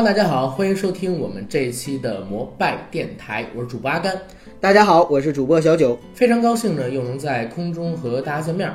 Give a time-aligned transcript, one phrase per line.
[0.00, 4.18] Hello，大家好，欢迎收听我们这一期的摩拜电台，我是主播阿甘。
[4.58, 8.72] 大家好，我是主播小九，非常高兴呢，又能在空中和大家见面。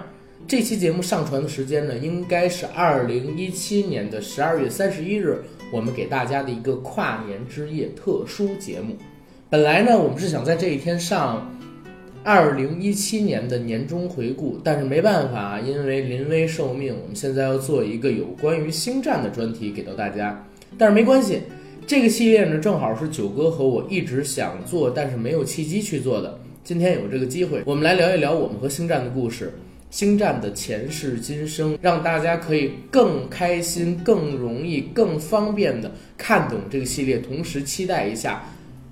[0.48, 8.96] 这期节目上传的时间呢，应该是二零一七年的十二月三十一日，我们给大家的一个跨年之夜特殊节目。
[9.50, 11.52] 本来呢，我们是想在这一天上
[12.24, 20.46] 二零一七年的年终回顾，但是没办法，因为临危受命，我们现在要做一个有关于星战的专题给到大家。
[20.78, 21.42] 但是没关系，
[21.88, 26.40] 这个系列呢，正好是九哥和我一直想做，但是没有契机去做的。
[26.64, 29.54] 今天有这个机会，我们来聊一聊我们和星战的故事，
[29.92, 38.44] 星战的前世今生，让大家可以更开心、更容易、更方便的看懂这个系列，同时期待一下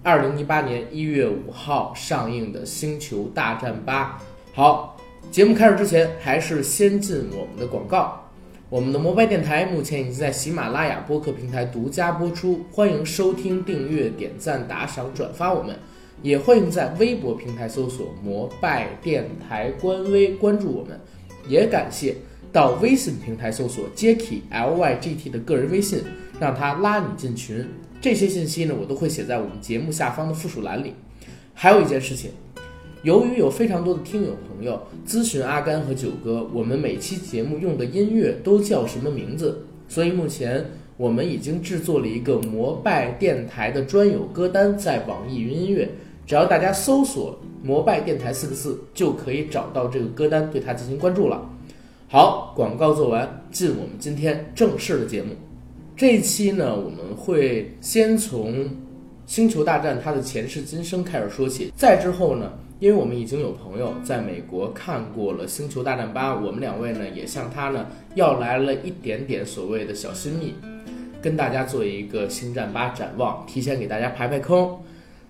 [0.03, 4.19] 二零一八年一月五号上映的《星球大战八》。
[4.55, 4.95] 好，
[5.31, 8.22] 节目开始之前，还是先进我们的广告。
[8.73, 15.77] 我们的摩拜电台目前已经在喜马拉雅播客平台独家播出，欢迎收听、订阅、点赞、打赏、转发我们，
[16.23, 20.99] 也欢迎在微博平台搜索“摩拜电台”官微关注我们，
[21.47, 22.15] 也感谢
[22.51, 26.01] 到微信平台搜索 Jacky L Y G T 的个人微信，
[26.39, 27.63] 让他拉你进群。
[28.01, 30.95] 这些信息呢，我都会写在我们节目下方的附属栏里。
[31.53, 32.31] 还有一件事情。
[33.03, 40.65] 由于有非常多的听友朋友咨询阿甘和九哥，我们每期节目用的音乐都叫什么名字，所以目前
[40.95, 45.89] 我们已经制作了一个摩拜电台的专有歌单，在网易云音乐，
[46.25, 51.49] 只要大家搜索“摩拜电台”四个字，就可以找到这个歌单，对它进行关注了。
[52.07, 55.33] 好，广告做完，进我们今天正式的节目。
[55.97, 58.63] 这一期呢，我们会先从
[59.25, 62.49] 《星球大战》它的前世今生开始说起，再之后呢。
[62.83, 70.53] 因为我们已经有朋友在美国看过了《星球大战八》，我们两位呢也向他呢要来了一点点所谓的小心意，
[71.21, 74.69] 跟大家做一个《星战八》展望，提前给大家排排坑，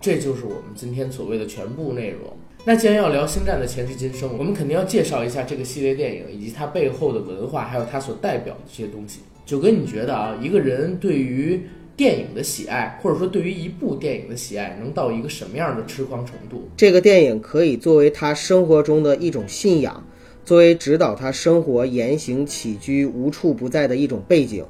[0.02, 2.22] 这就是我们今天所谓的全部内容。
[2.66, 9.20] 那既然要聊《星战》的前世今生，我们肯定要介绍一下这个系列电影以及它背后的文化，还有它所代表的这些东西。
[9.46, 11.62] 九哥，你觉得啊，一个人对于
[11.96, 16.68] 电影的喜爱，或者说对于一部电影的喜爱，能到一个什么样的痴狂程度？
[16.76, 20.04] 这个电影可以作为他生活中的一种信仰，
[20.44, 24.66] 作为指导他生活言行起居无处不在的一种背景。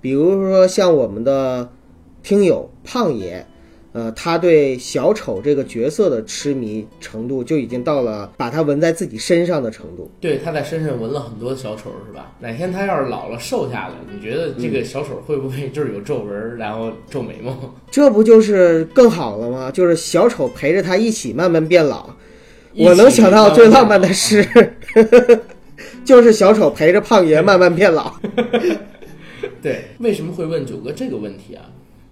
[0.00, 1.70] 比如说，像我们的
[2.22, 3.46] 听友胖爷。
[3.92, 10.08] 呃，他对小丑这个角色的痴迷程度就已经到了把他纹在自己身上的程度。
[10.20, 12.32] 对，他在身上纹了很多小丑，是吧？
[12.38, 17.74] 哪天他要是老了瘦下来，你觉得这个小丑会不会就是有皱纹，然后皱眉毛？
[17.90, 19.70] 这不就是更好了吗？
[19.72, 22.08] 就是小丑陪着他一起慢慢变老。
[22.76, 24.46] 我能想到最浪漫的事，
[26.06, 28.14] 就是小丑陪着胖爷慢慢变老。
[29.60, 31.64] 对，为什么会问九哥这个问题啊？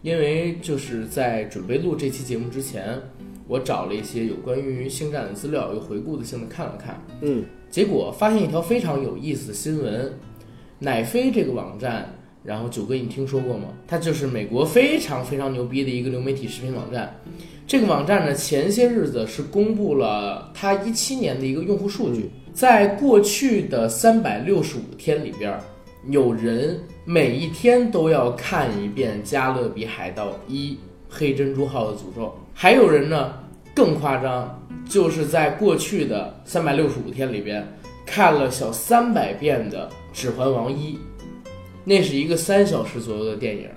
[0.03, 2.97] 因为就是在准备录这期节目之前，
[3.49, 10.13] 我找了一些有关于星战的资料，又回顾的性的看了看，嗯，结果发现一条非常有意思的新闻，
[10.79, 12.15] 奶飞这个网站，
[12.45, 13.69] 然后九哥你听说过吗？
[13.89, 17.13] 它就是美国非常非常牛逼的一个流媒体视频网站，
[17.67, 25.59] 这个网站呢前些日子是公布了它一七年的一个用户数据，在过去的三百六十五天里边。
[26.07, 30.79] 有人每一天都要看一遍《加勒比海盗一：
[31.09, 33.35] 黑珍珠号的诅咒》，还有人呢
[33.75, 37.67] 更夸张，就是在过去的三百六十五天里边
[38.07, 40.95] 看了小三百遍的《指环王一》，
[41.85, 43.69] 那是一个三小时左右的电影。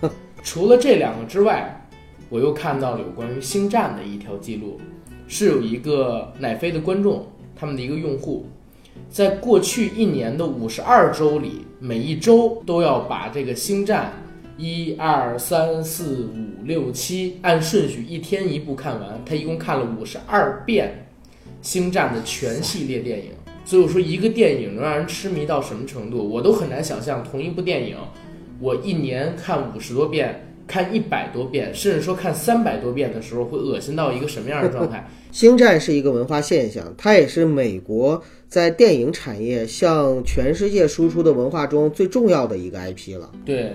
[0.42, 1.86] 除了这两个之外，
[2.30, 4.80] 我又看到了有关于《星战》的一条记录，
[5.26, 8.46] 是有一个奶飞的观众，他们的一个用户。
[9.10, 14.12] 在过去一年的五十二周里，每一周都要把这个《星战》
[14.60, 19.20] 一二三四五六七按顺序一天一部看完。
[19.24, 21.06] 他一共看了五十二遍
[21.62, 23.30] 《星战》的全系列电影。
[23.64, 27.22] 所以我说，一个电影能让人痴迷到什么程度，我都很难想象。
[27.24, 27.96] 同一部电影，
[28.60, 30.40] 我一年看五十多遍。
[30.66, 35.06] 看一百多遍，甚至说看三百多遍的时候，会恶心到一个什么样的状态？
[35.34, 43.32] 星战是一个文化现象，它也是美国在电影产业向全世界输出的文化中最重要的一个 IP 了。
[43.44, 43.74] 对，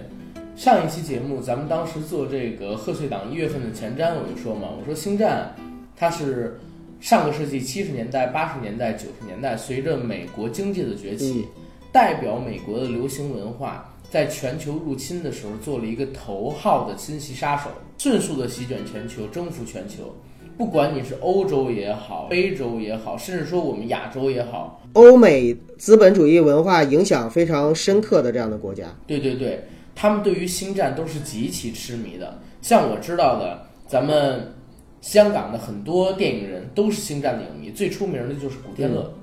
[0.56, 5.54] 上一期节目咱们当时做这个贺岁档一月份的前瞻，我就说嘛，我说星战
[5.98, 6.58] 它是
[7.02, 11.46] 上个世纪七十年代、八十年代、九十年代，随着美国经济的崛起，
[11.92, 13.94] 代表美国的流行文化。
[14.10, 20.16] 在全球入侵的时候，做了一个头号的侵袭杀手，迅速的席卷全球，征服全球。
[20.60, 28.84] 不管你是欧洲也好，非洲也好，甚至说我们亚洲也好，欧美资本主义文化影响非常深刻的这样的国家。
[29.08, 29.64] 对对对。
[29.96, 32.40] 他们对于星战都是极其痴迷的。
[32.62, 34.54] 像我知道的，咱们
[35.00, 39.14] 香港的很多电影人都是星战的影迷，最出名的就是古天乐。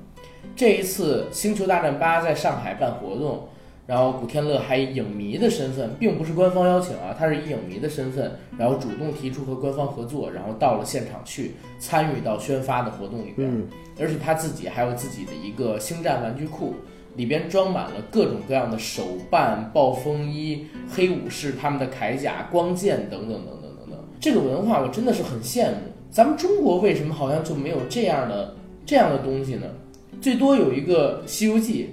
[0.56, 3.46] 这一次《星球大战八》在上海办活动，
[3.86, 13.48] 然后古天乐还以影迷的身份，并不是官方邀请啊，他是以影迷的身份，然后主动提出和官方合作，然后到了现场去参与到宣发的活动里边。
[13.48, 13.66] 嗯，
[13.98, 16.74] 而且他自己还有自己的一个星战玩具库，
[17.14, 23.98] 里边装满了各种各样的手办、暴风衣、黑武士他们的铠甲、光剑等等等等等等。
[24.20, 25.76] 这个文化我真的是很羡慕。
[26.10, 29.66] 咱们中国为什么好像就没有这样的这样的东西呢？
[30.20, 31.84] 最多有一个《西游记》，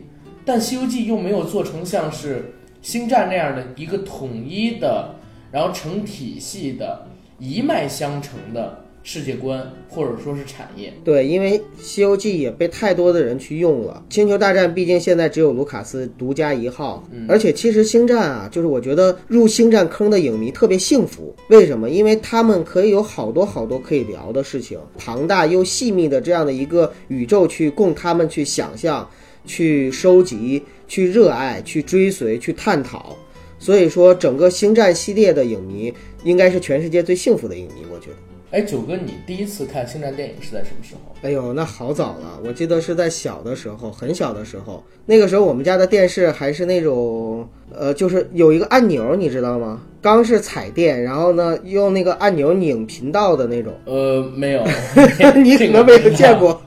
[0.46, 2.36] 但《西游记》又没有做成像是
[2.82, 5.16] 《星战》那样的一个统一的，
[5.52, 7.08] 然后成体系的、
[7.40, 10.94] 一脉相承的世界观，或者说是产业。
[11.04, 21.90] 对，因为《西游记》也被太多的人去用了，《星球大战》毕竟现在只有卢卡斯独家一号，而且其实《星战》啊，就是我觉得入《星战》坑的影迷特别幸福，为什么？
[21.90, 29.10] 因为他们可以有好多好多可以聊的事情，庞大又细密的这样的一个宇宙去供他们去想象、
[29.46, 33.18] 去收集、去热爱、去追随、去探讨。
[33.60, 35.94] 所以说，整个《星战》系列的影迷
[36.24, 38.18] 应该是全世界最幸福的影迷，我觉得。
[38.52, 41.16] 哎，九哥，你第一次看《星战》电影是在什么时候？
[41.24, 44.84] 哎呦，那好早了，我记得是在小的时候，很小的时候。
[45.08, 49.82] 那个时候我们家的电视还是那种，呃，就是有一个按钮，你知道吗？
[50.02, 53.74] 刚是彩电，然后呢用那个按钮拧频道的那种。
[53.86, 54.64] 呃，没有，
[55.42, 56.62] 你可能没有见过，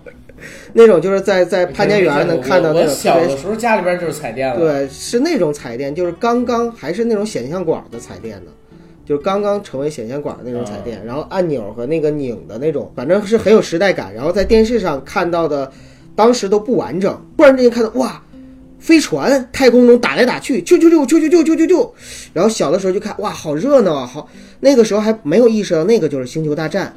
[0.78, 4.61] 那种就是在在潘家园能看到那我种特别小的时候家里边就是彩电了。
[4.61, 8.50] 对，是那种彩电，就是刚刚还是那种显像管的彩电呢，
[9.02, 14.12] 就是刚刚成为显像管的那种彩电，然后按钮和那个拧的那种，反正是很有时代感。
[14.12, 15.73] 然后在电视上看到的，
[16.14, 18.23] 当时都不完整，突然之间看到哇，
[18.78, 21.90] 飞船太空中打来打去，啾啾啾啾啾啾啾啾啾，
[22.34, 24.28] 然后小的时候就看哇，好热闹啊，好，
[24.61, 26.94] 那个时候还没有意识到那个就是星球大战，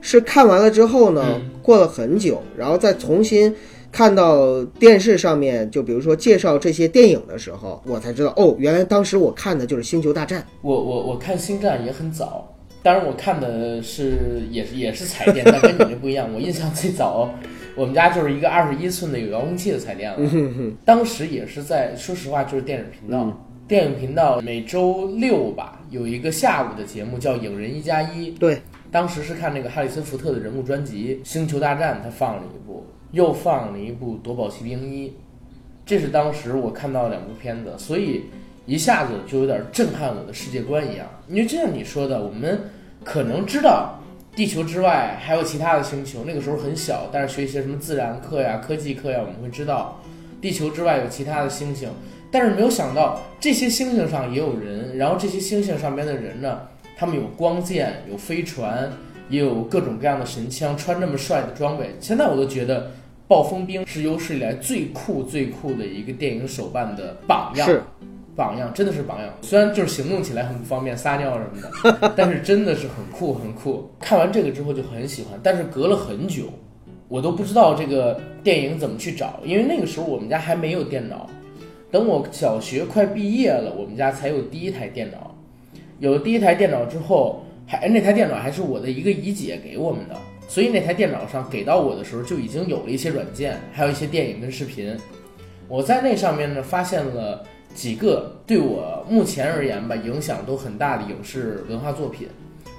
[0.00, 3.54] 是看完了之后呢，嗯过了很久，然后再重新。
[3.92, 10.40] 看到电视上面，就比如说介绍这些电影的时候，我才知道哦，原来当时我看的就是《星球大战》。
[10.62, 16.28] 我我我看《星战》也很早，当然我看的是也是也是彩电，但跟你这不一样。
[16.32, 17.28] 我印象最早，
[17.74, 20.18] 我们家就是一个二十一寸的有遥控器的彩电了。
[20.84, 28.30] 当时也是在，说实话就是电影频道，电影频道每周六吧有一个下午的节目叫《影人一加一》。
[28.38, 35.08] 对，当时是看那个哈里森福特的人物专辑《星球大战》，他放了一部，又放了一部《夺宝奇兵一》，
[35.86, 38.24] 这是当时我看到两部片子，所以
[38.66, 41.06] 一下子就有点震撼我的世界观一样。
[41.28, 42.58] 因为就像你说的，我们
[43.04, 44.00] 可能知道
[44.34, 50.00] 地球之外还有其他的星球，那个时候很小，但是学一些什么自然课呀、科技课呀，我们会知道
[50.40, 51.88] 地球之外有其他的星星，
[52.30, 56.62] 但是没有想到这些星星上也有人，然后这些星星上边的人呢，
[57.00, 58.92] 他们有光剑，有飞船，
[59.30, 61.94] 也有各种各样的神枪，穿这么帅的装备。
[61.98, 62.90] 现在我都觉得
[63.26, 67.66] 暴风兵是有史以来最酷最酷的一个电影手办的榜样。
[67.66, 67.82] 是
[68.36, 69.32] 榜样，真的是榜样。
[69.40, 73.90] 虽然就是行动起来很不方便，撒尿什么的， 但是真的是很酷很酷。
[73.98, 76.52] 看完这个之后就很喜欢，但是隔了很久，
[77.08, 81.26] 我都不知道这个电影怎么去找，因为那个时候我们家还没有电脑。
[81.90, 85.29] 等我小学快毕业了，我们家才有第一台电脑。
[86.00, 90.16] 有了第一台电脑之后，还那台电脑还是我的一个姨姐给我们的，
[90.48, 94.96] 所以那台电脑上给到我的时候就已经有了一些软件，还有一些电影跟视频。
[95.68, 102.26] 我在那上面呢发现了几个对我目前而言吧影响都很大的影视文化作品。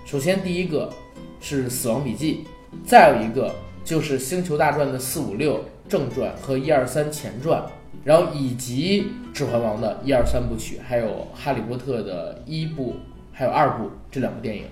[0.04, 0.92] 首先第一个
[1.40, 2.44] 是《死亡笔记》，
[2.84, 3.54] 再有一个
[3.86, 7.64] 就是《星球大战》的四五六正传和一二三前传，
[8.04, 12.96] 然后以及《指环王》的一二三部曲，还有《哈利波特》的一部
[13.32, 14.64] 还有二部这两部电影。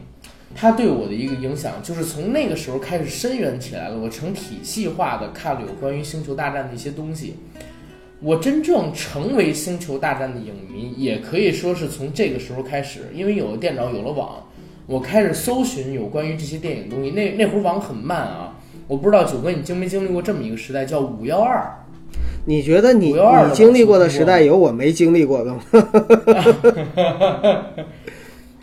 [0.56, 3.98] 它对我的一个影响，就是从那个时候开始深远起来了。
[3.98, 7.36] 我成体系化的看了有关于《星球大战》的一些东西。
[8.22, 14.44] 我真正成为《星球大战》的影迷，也可以说是从这个时候开始，因为有了电脑，有了网，
[14.88, 17.12] 我开始搜寻有关于这些电影东西。
[17.12, 21.64] 那那会儿网很慢啊，我不知道九哥你经没经历过这么一个时代，叫五幺二。
[22.46, 25.62] 你觉得你512你经历过的时代有我没经历过的吗？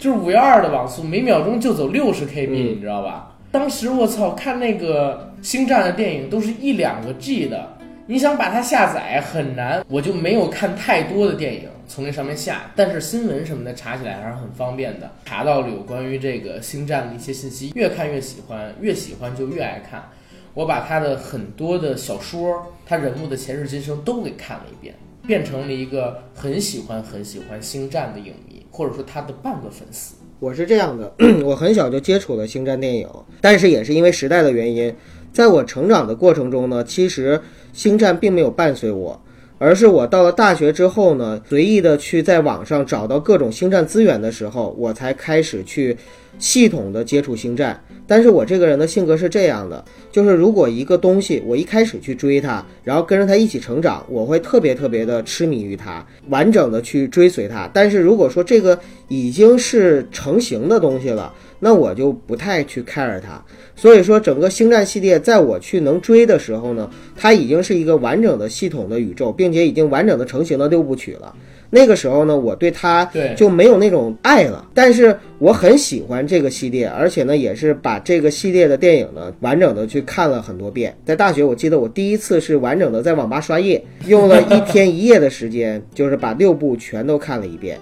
[0.06, 3.34] 就是五幺二的网速，每秒钟就走六十 KB，、嗯你知道吧？
[3.50, 20.08] 当时我操，看那个星战的电影都是一两个 G 的，你想把它下载很难，我就没有看太多的电影从那上面下，但是新闻什么的查起来还是很方便的，查到了有关于这个星战的一些信息，越看越喜欢，越喜欢就越爱看。
[20.54, 24.94] 我把他的很多的小说，他人物的前世今生都给看了一遍，
[25.26, 30.14] 变成了一个很喜欢很喜欢星战的影迷，或者说他的半个粉丝。
[30.38, 31.10] 我是这样的，
[31.42, 33.08] 我很小就接触了星战电影，
[33.40, 34.94] 但是也是因为时代的原因，
[35.32, 37.40] 在我成长的过程中呢，其实
[37.72, 39.18] 星战并没有伴随我，
[39.56, 45.96] 而是我到了大学之后呢，随意的去在网上找到各种星战资源的时候，我才开始去
[46.38, 47.82] 系统的接触星战。
[48.06, 57.68] 但是我这个人的性格是这样的，就是如果一个东西我一开始去追它，然后跟着它一起成长，我会特别特别的痴迷于它，完整的去追随它。
[57.72, 63.42] 但是如果说这个已经是成型的东西了，那我就不太去 care 它。
[63.74, 71.34] 所以说，整个星战系列在我去能追的时候呢，它已经是一个完整的系统的宇宙，并且已经完整的成型的六部曲了。
[71.70, 74.66] 那个时候呢，我对他就没有那种爱了。
[74.72, 80.96] 但是我很喜欢这个系列，而且呢，也是把这个系列的电影呢完整的去看了很多遍。
[81.04, 87.78] 在大学，我记得我第一次是完整的在网吧刷夜，用了一天一夜的时间，就是把六部全都看了一遍。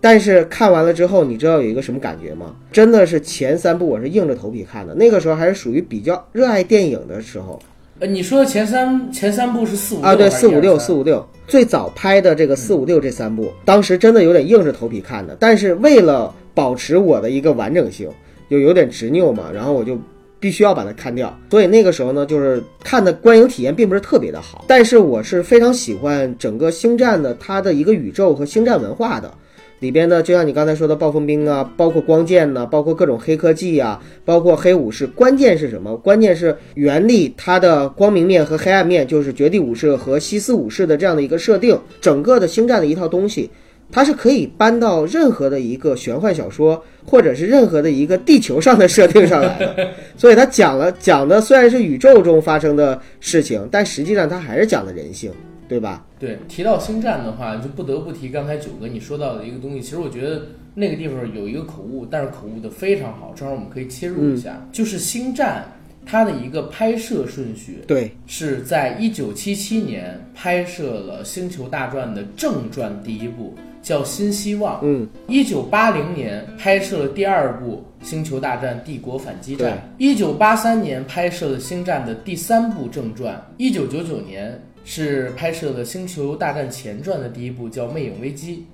[0.00, 2.54] 但是看完了之后，你知道有一个什么感觉吗？
[2.70, 7.60] 真的是前三部我是硬着头皮看的，那个时候还是属于比较热爱电影的时候。
[7.98, 15.36] 呃，你说的前三前三部是四五啊，对，四五六，四四五六，最早拍的这个四五六这三部，当时真的有点硬着头皮看的。
[15.40, 18.08] 但是为了保持我的一个完整性，
[18.50, 19.98] 就有点执拗嘛，然后我就
[20.38, 21.36] 必须要把它看掉。
[21.50, 29.32] 所以那个时候呢，就是看的观影体验并不是特别的好，但是我是非常喜欢整个星战的它的一个宇宙和星战文化的。
[29.80, 35.06] 里边呢，就像你刚才说的暴风兵啊，包括光剑呐、包括各种黑科技啊，包括黑武士。
[35.06, 35.96] 关键是什么？
[35.96, 41.78] 关键是原力它的光明面和黑暗面，就是绝地武士和西斯武士的这样的一个设定。
[42.00, 43.48] 整个的星战的一套东西，
[43.92, 49.88] 它是可以搬到任何的一个玄幻小说，或者是任何的一个地球上的设定上来的。
[50.16, 55.30] 所以它讲了讲的虽然是宇宙中发生的事情，但实际上它还是讲的人性，
[55.68, 56.04] 对吧？
[56.18, 59.82] 对，提到星战的话，就不得不提刚才九哥你说到的一个东西。
[59.82, 60.42] 其实我觉得
[60.74, 65.64] 那个地方有一个口误，但是口误的非常好，正好我们可以切入一下，就是星战
[66.06, 74.76] 它的一个拍摄顺序对，是在一九七七年拍摄了《星球大战》的正传第一部，叫《新希望》。
[74.82, 84.58] 嗯，一九八零年拍摄了第二部《星球大战：帝国反击战》，一九八三年拍摄了《星战》的第三部正传，一九九九年
[84.90, 88.64] 是拍摄的《星球大战前传》的第一部，叫《魅影危机》。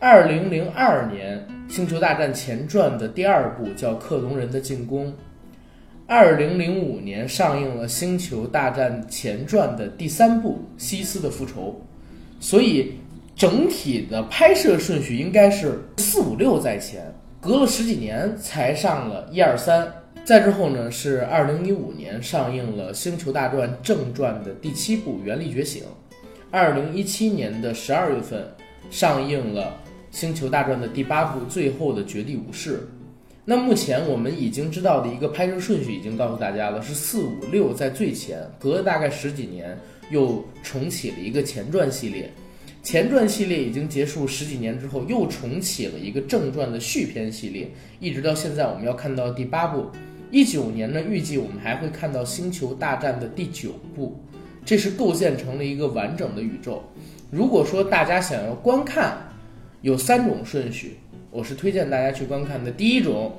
[0.00, 5.08] 二零零二年，《星球大战前传》的第二部叫《克隆人的进攻》。
[6.06, 11.84] 二零零五年上映了《星球大战前传》的第三部《西斯的复仇》，
[12.42, 12.94] 所以
[13.34, 19.86] 整体的拍摄顺序应该是四五六在前，隔了十几年才上了一二三。
[20.26, 25.84] 再之后呢，是二零一五年上映了《星球大战正传》的第七部《原力觉醒》，
[26.50, 28.44] 二零一七年的十二月份
[28.90, 29.62] 上映了
[30.10, 32.74] 《星球大战》的第八部《最后的绝地武士》。
[33.44, 39.78] 那目前我们已经知道的一个拍摄顺序已经告诉大家了，是四五六在最前，隔了大概十几年
[40.10, 42.28] 又重启了一个前传系列。
[42.82, 49.86] 前传系列已经结束十几年之后，又重启了一个正传的续篇系列，一直到现在我们要看到第八部。
[50.30, 54.20] 一九年呢，预计我们还会看到《星球大战》的第九部，
[54.64, 56.82] 这是构建成了一个完整的宇宙。
[57.30, 59.16] 如果说大家想要观看，
[59.82, 60.96] 有三种顺序，
[61.30, 62.70] 我是推荐大家去观看的。
[62.70, 63.36] 第一种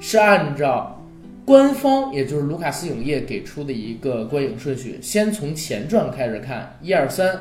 [0.00, 1.02] 是按照
[1.44, 7.40] 官方，也就是卢卡斯影业给出的一个观影顺序，先从前传开始看一二三，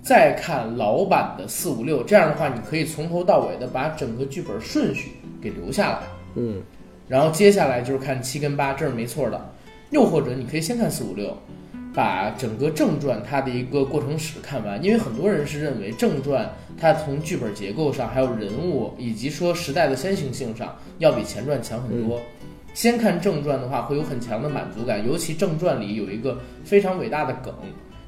[0.00, 2.02] 再看老版的四五六。
[2.02, 5.98] 这样的话，你可以从头到尾的把整个剧本顺序给留下来。
[6.36, 6.62] 嗯，
[7.12, 9.38] 然后接下来就是看七跟八，这是没错的。
[9.90, 11.36] 又或者你可以先看四五六，
[11.92, 16.50] 把整个正传它的一个过程史看完，因为很多人是认为正传
[16.80, 22.18] 它从剧本结构上，还有人物以及说时代的先行性上，要比前传强很多。
[22.72, 27.52] 先看正传的话，会有很强的满足感，尤其正传里有一个非常伟大的梗，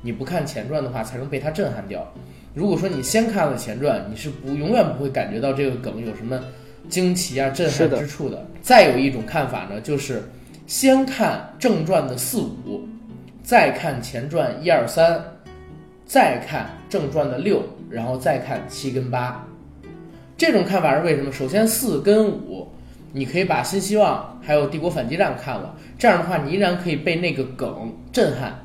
[0.00, 2.10] 你不看前传的话，才能被它震撼掉。
[2.54, 6.40] 如果说你先看了前传，你是不永远不会感觉到这个梗有什么
[6.88, 8.46] 惊奇啊、震撼的之处的。
[8.62, 10.22] 再有一种看法呢，就是
[10.66, 12.86] 先看正传的四五，
[13.42, 15.22] 再看前传一二三，
[16.06, 19.46] 再看正传的六，然后再看七跟八。
[20.36, 21.30] 这种看法是为什么？
[21.30, 22.66] 首先四跟五，
[23.12, 28.60] 你可以把新希望还有帝国反击战看了，这样的话你依然可以被那个梗震撼。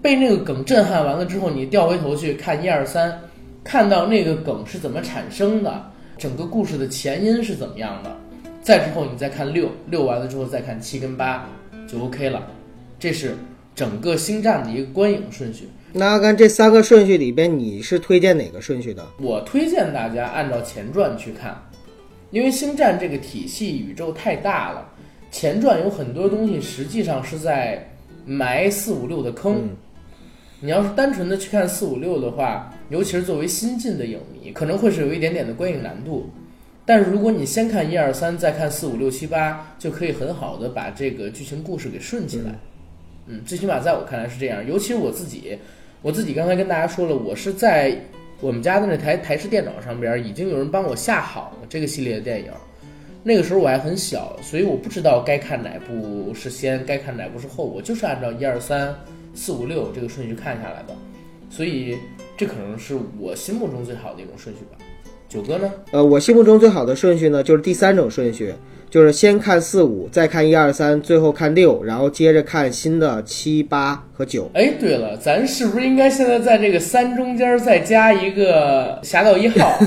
[0.00, 3.20] 被那个梗震撼完了之后，你调回头去看一二三，
[3.64, 8.14] 看到那个梗是怎么产生的，整个故事的前因是怎么样的，
[8.60, 11.48] 再之后你再看六，六完了之后再看七跟八，
[11.86, 12.44] 就 OK 了。
[12.98, 13.36] 这是
[13.72, 15.68] 整个星战的一个观影顺序。
[15.92, 19.06] 那阿甘这三个顺序里边，你是推荐哪个顺序的？
[19.20, 21.56] 我推荐大家按照前传去看，
[22.32, 24.86] 因为星战这个体系宇宙太大了，
[25.30, 27.88] 前传有很多东西实际上是在
[28.26, 29.54] 埋四五六的坑。
[29.62, 29.68] 嗯
[30.60, 36.28] 你要是单纯的去看四五六的话，尤其是作为新进的影迷，可能会是有一点点的观影难度。
[36.84, 42.58] 但是如果你先看一二三，再看四五六七八，就可以很好的把这个剧情故事给顺起来。
[43.26, 44.66] 嗯，最起码在我看来是这样。
[44.66, 45.56] 尤其是我自己，
[46.02, 47.94] 我自己刚才跟大家说了，我是在
[48.40, 52.50] 我们家的那台台式电脑上边已经有人帮我下好了这个系列的电影。
[53.22, 58.92] 那个时候我还很小，所以我不知道该看哪部是先，该看哪部是后，我就是按照一二三
[59.34, 60.94] 四五六这个顺序看下来的。
[61.50, 61.96] 所以
[62.36, 64.76] 这可能是我心目中最好的一种顺序吧。
[65.28, 65.70] 九哥呢？
[65.92, 68.54] 呃，我心目中最好的顺序呢，就是第三种顺序，
[68.88, 74.50] 就是先看四五，再看一二三，最后看六，然后接着看新的七八和九。
[74.54, 79.78] 哎，对了，咱是不是应该现在在这个三中间再加一个《侠盗一号》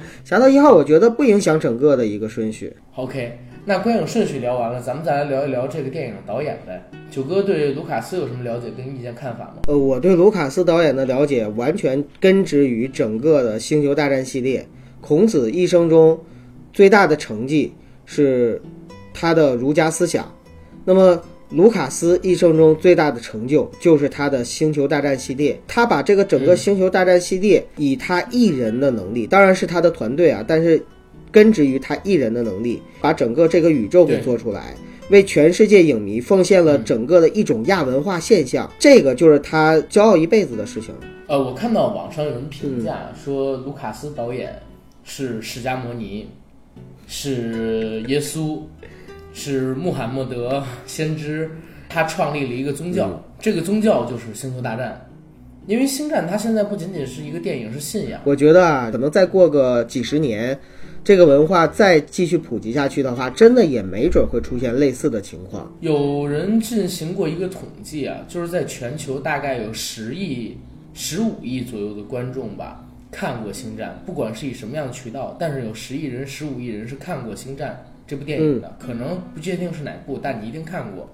[0.22, 2.74] 侠盗一号，我觉得不影响整个的一个顺序。
[2.96, 3.38] ？OK，
[3.70, 6.82] 那观影顺序聊完了，咱们再来聊一聊这个电影的导演呗。
[7.08, 9.62] 九哥对卢卡斯有什么了解跟意见看法吗？
[9.68, 14.66] 呃，我对卢卡斯导演的了解完全根植于整个的《星球大战》系列。
[15.00, 16.18] 孔子一生中
[16.72, 17.72] 最大的成绩
[18.06, 18.60] 是
[19.14, 20.34] 他的儒家思想，
[20.84, 25.56] 那么卢卡斯一生中最大的成就就是他的《星球大战》系列。
[25.68, 30.84] 他把这个整个《星球大战》系列以他一人的能力，当然是他的团队啊，但是
[31.30, 34.74] 根植于他一人的能力，把整个这个宇宙给做出来。
[35.10, 40.94] 为全世界影迷奉献了整个的一种亚文化现象，这个就是他骄傲一辈子的事情。
[41.26, 44.56] 呃，我看到网上有人评价说，卢卡斯导演
[45.02, 46.28] 是释迦摩尼，
[47.08, 48.60] 是耶稣，
[49.32, 51.50] 是穆罕默德先知，
[51.88, 55.06] 他创立了一个宗教，这个宗教就是星球大战。
[55.66, 58.20] 因为星战它现在不仅仅是一个电影，是信仰。
[58.24, 60.58] 我觉得啊，可能再过个几十年，
[61.02, 65.72] 这个文化再继续普及下去的话，真的也没准会出现类似的情况。
[65.80, 70.58] 有人进行过一个统计啊，就是在全球大概有十亿、
[70.92, 81.08] 十五亿左右的观众吧看过《星战》，不管是以什么样的渠道，但是有十亿人、十五亿人是看过《星战》这部电影的，可能不确定是哪部，但你一定看过。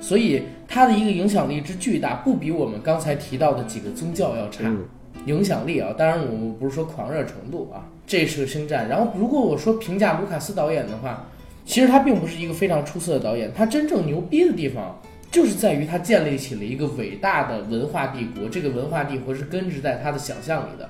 [0.00, 4.64] 所以它的一个影响力之巨大，不比我们刚才提到的几个宗教要差。
[4.64, 4.78] 嗯
[5.26, 8.86] 影响力啊，当然我们不是说狂热程度啊，这是个星战。
[8.86, 11.26] 然后如果我说评价卢卡斯导演的话，
[11.64, 20.86] 其实他并不是一个非常出色的导演，他真正牛逼的地方就是在于他建立起了一个伟大的文化帝国，这个文化帝国是根植在他的想象里的。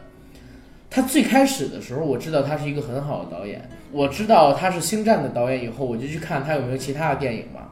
[0.90, 7.68] 他最开始的时候，我知道他是一个很好的导演，我知道他是星战的导演以后，我就去看他有没有其他的电影嘛，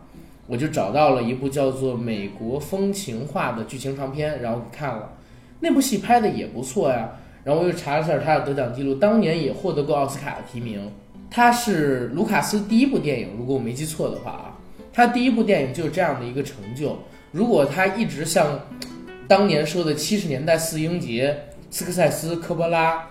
[0.46, 5.10] 我就找到了一部叫做《美国风情画》的剧情长片，然后看了。
[5.58, 7.10] 那部戏拍的也不错呀。
[7.44, 10.90] 然后我又查了一下他的得奖记录，当年也获得过奥斯卡的提名。
[11.31, 14.59] 他是卢卡斯第一部电影，如果我没记错的话啊，
[14.92, 16.98] 他第一部电影就是这样的一个成就。
[17.31, 18.59] 如果他一直像
[19.29, 21.38] 当年说的七十年代四英杰，
[21.70, 23.09] 斯科塞斯、科波拉、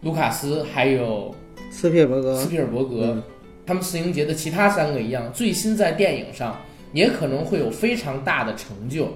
[0.00, 1.34] 卢卡斯还有
[1.70, 3.22] 斯皮尔伯格斯，皮尔伯格，嗯
[3.66, 6.58] 他们四英杰的其他三个一样，最新在电影上
[6.94, 9.08] 也可能会有非常大的成就。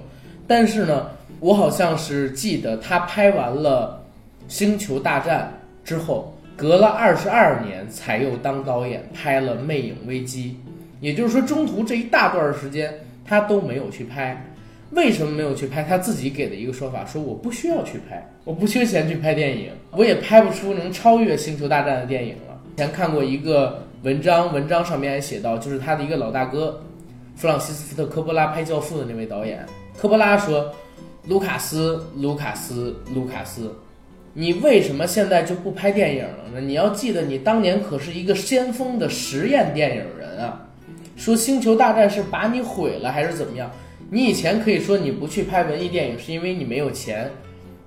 [0.45, 1.07] 但是呢，
[1.39, 4.02] 我好像是记得他拍完了
[4.47, 5.51] 《星球大战》
[5.87, 10.57] 之后，隔了二十二年才又当导演拍了《魅影危机》，
[10.99, 12.93] 也就是说，中途这一大段时间
[13.25, 14.45] 他都没有去拍。
[14.91, 15.81] 为什么没有去拍？
[15.81, 26.79] 他自己给的一个说法说：“我不需要去拍，我不缺钱去拍电影，我也拍不出能超越《星球大战》的电影了。”前看过一个文章，文章上面还写到，就是他的一个老大哥，
[27.35, 29.65] 弗朗西斯福特·科波拉拍《教父》的那位导演，
[29.97, 30.71] 科波拉说
[31.27, 33.75] ：“卢卡斯，卢卡斯，卢卡斯，
[34.35, 36.61] 你为什么现在就不拍电影了呢？
[36.61, 40.67] 你要记得，你当年可是一个先锋的实验电影人啊！
[41.15, 43.69] 说《星球大战》是把你毁了还是怎么样？
[44.09, 47.29] 你以前可以说你不去拍文艺电影是因为你没有钱，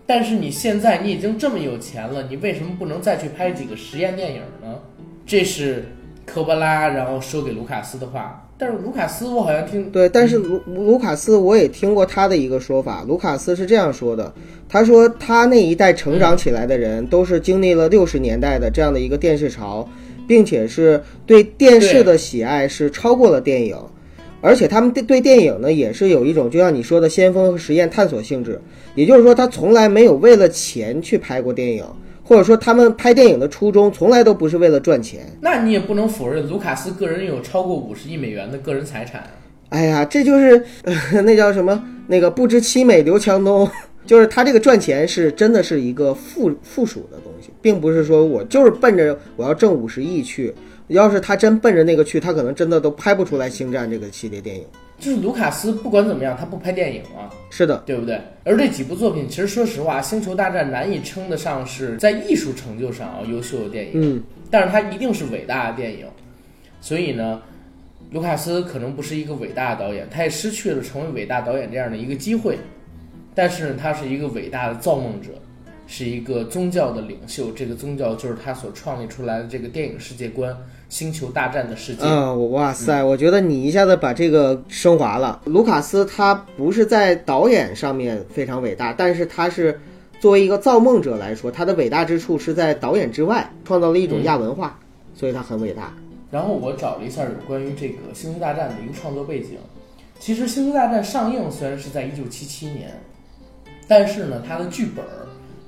[0.07, 4.79] 但是你现在你已经这么有钱了，你为什么不能再去拍几个实验电影呢？
[5.27, 5.87] 这是
[6.25, 8.46] 科波拉然后说给卢卡斯的话。
[8.59, 14.33] 但是卢卡斯我好像听对，但是卢卢卡斯我也听过他的一个说法，卢卡斯是这样说的，
[14.69, 19.87] 他说他那一代成长起来的人都是经历了六十年代的这样的一个电视潮，
[20.27, 23.77] 并且是对电视的喜爱是超过了电影。
[24.43, 28.61] 而且他们对对电影呢，也是有一种就像你说的先锋和实验探索性质，
[28.95, 31.85] 也就是说，他从来没有为了钱去拍过电影，
[32.27, 35.25] 或者说他们拍电影的初衷从来都不是为了赚钱。
[35.41, 39.23] 那你也不能否认卢卡斯个人有超过五十亿美元的个人财产。
[39.69, 43.69] 哎呀，这就是、呃、 那叫什么那个不知其美刘强东，
[44.05, 50.53] 就是他这个赚钱是真的是一个附附属的东西，并不是说我就是奔着我要挣五十亿去。
[50.89, 54.65] 要是他真奔着那个去，他可能真的都拍不出来《星战》这个系列电影。
[54.99, 58.19] 就是卢卡斯不管怎么样，他不拍电影啊，是的，对不对？
[58.45, 66.07] 而这几部作品，其实说实话，《星球大战》难以称得上是在艺术成就上啊优秀的电影，嗯，但是它一定是伟大的电影。
[66.81, 67.43] 所以呢，
[68.11, 72.59] 卢卡斯可能不是一个伟大的导演，他也失去了成为伟大导演这样的一个机会。
[73.35, 75.31] 但是呢，他是一个伟大的造梦者，
[75.87, 77.51] 是一个宗教的领袖。
[77.51, 80.57] 这个宗教就是他所创立出来的这个电影世界观。
[80.89, 82.33] 星球大战的世界啊！
[82.35, 85.43] 哇塞，我觉得你一下子把这个升华了。
[85.45, 89.81] 卢卡斯他不是在导演上面非常伟大，但是他是
[90.21, 94.79] 作为一个造梦者来说，他的伟大之处是在导演之外创造了一种亚文化，
[95.15, 95.93] 所以他很伟大。
[96.31, 99.59] 然后我找了一下有关于这个星球大战的一个创作背景。
[100.21, 102.91] 其实星球大战上映虽然是在一九七七年，
[103.89, 105.05] 但是呢，它的剧本。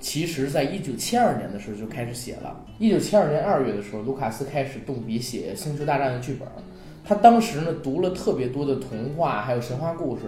[0.01, 2.57] 其实，在一九七二年的时候就开始写了。
[2.79, 6.47] 一九七二年二月的时候，卢卡斯开始动笔写《星球大战》的剧本。
[7.05, 10.23] 他当时呢，读了特别多的童话还有神话故事，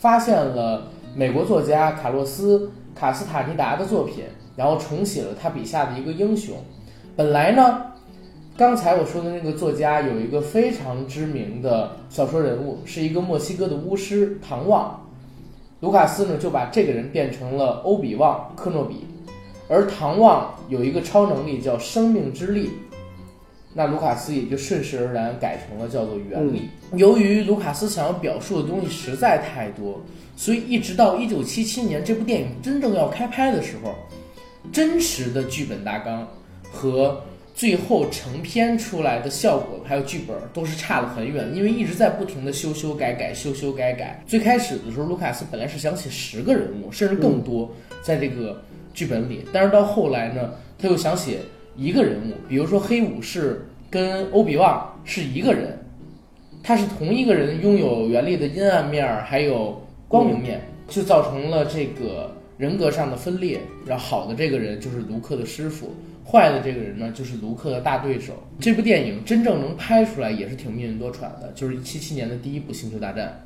[0.00, 2.66] 发现了美国作家卡洛斯·
[2.98, 4.24] 卡斯塔尼达的作品，
[4.56, 6.56] 然后重写了他笔下的一个英雄。
[7.14, 7.92] 本来呢，
[8.56, 15.07] 刚才我说的那个作家有一个非常知名的小说人物，是一个墨西哥的巫师唐旺。
[15.80, 19.06] 卢卡斯呢就把这个人变成了欧比旺·克诺比，
[19.68, 22.70] 而唐旺有一个超能力叫生命之力，
[23.74, 26.68] 那卢卡斯也就顺势而然改成了叫做原力。
[26.94, 30.00] 由于卢卡斯想要表述的东西实在太多，
[30.36, 33.94] 所以一直到一九七七年这部电影真正要开拍的时候，
[34.72, 36.26] 真实的剧本大纲
[36.72, 37.20] 和。
[37.58, 44.22] 最后成片出来的效果还有剧本都是差得很远，因为一直在不停的修修改改修修改改。
[44.28, 47.68] 最开始的时候，卢卡斯本来是想写十个人物，甚至更多
[48.00, 48.62] 在这个
[48.94, 51.40] 剧本里，但是到后来呢，他又想写
[51.74, 55.76] 一个人物，比如说黑武士跟欧比旺是一个人，
[56.62, 63.60] 他是同一个人拥有原力的阴暗面还有光明面，就造成了这个人格上的分裂。
[63.84, 65.92] 然后好的这个人就是卢克的师傅。
[66.30, 68.34] 坏的这个人呢，就是卢克的大对手。
[68.60, 71.50] 这部电影真正能拍出来，也是挺命运多舛的。
[71.54, 73.40] 就是七七年的第一部《星球大战》，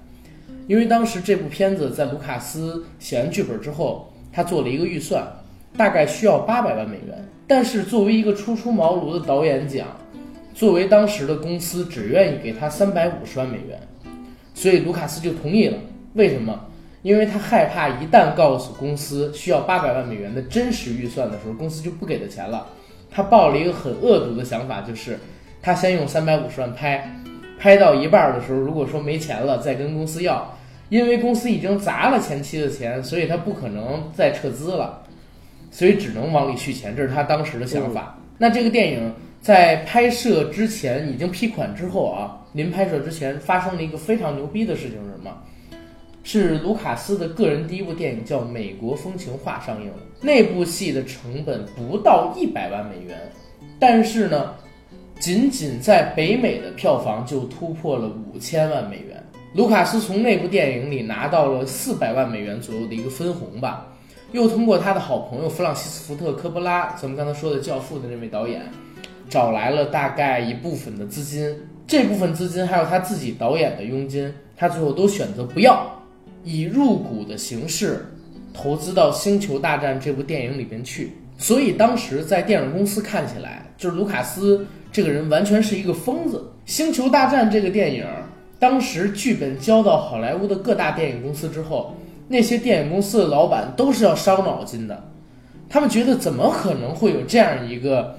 [0.67, 5.25] 因为当时这部片子在卢卡斯写完剧本之后，他做了一个预算，
[5.77, 7.25] 大概需要八百万美元。
[7.47, 9.87] 但是作为一个初出茅庐的导演讲，
[10.53, 13.79] 作为当时的公司只愿意给他三百五十万美元，
[14.55, 15.79] 所以卢卡斯就同意了。
[16.15, 16.69] 为什么？
[17.03, 22.67] 因为他害怕一旦告诉公司需要八百万美元的真实预算的时候，公司就不给他钱了。
[23.11, 25.19] 他抱了一个很恶毒的想法，就是
[25.61, 27.15] 他先用三百五十万拍，
[27.59, 30.57] 拍到一半的时候，如果说没钱了，再跟公司要。
[30.89, 35.03] 因为公司已经砸了前期的钱，所以他不可能再撤资了，
[35.71, 36.95] 所以只能往里续钱。
[36.95, 38.19] 这是他当时的想法。
[38.37, 39.11] 那这个电影
[39.41, 45.31] 在拍摄之前已经批款之后啊，临拍摄之前发生了一个非常牛逼的事情是什么？
[46.25, 49.97] 是卢卡斯的个人第一部电影，叫《美国风情画》上映了。
[50.21, 53.19] 那部戏的成本不到一百万美元，
[53.79, 54.55] 但是呢，
[55.19, 59.21] 仅仅在北美的票房就突破了五千万美元。
[59.55, 63.87] 卢卡斯从那部电影里拿到了四百万美元左右的一个分红吧，
[64.31, 68.63] 又通过他的好朋友弗朗西斯·福特·科波拉，咱们刚才说的《教父》的那位导演，
[69.29, 71.55] 找来了大概一部分的资金。
[71.87, 75.85] 这部分资金还有他自己导演的佣金，他最后都选择不要。
[76.45, 78.07] 以入股的形式
[78.53, 86.39] 投资到《星球大战》这部电影里边去，所以当时在电影公司看起来，就是卢卡斯这个人完全是一个疯子。
[86.71, 88.07] 《星球大战》这个电影，
[88.59, 91.97] 当时剧本交到好莱坞的各大电影公司之后，
[92.29, 95.11] 那些电影公司的老板都是要伤脑筋的，
[95.69, 98.17] 他们觉得怎么可能会有这样一个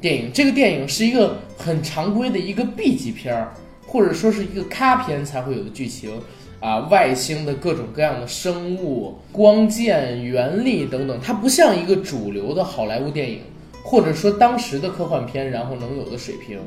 [0.00, 0.30] 电影？
[0.32, 3.54] 这个电影是一个很常规的一个 B 级片儿，
[3.86, 6.10] 或者说是一个咖片才会有的剧情。
[6.60, 13.42] 啊，外星的各种各样的生物、光剑、原力等等，它不像一个主流的好莱坞电影，
[13.84, 16.58] 或者说当时的科幻片，然后能有的水平。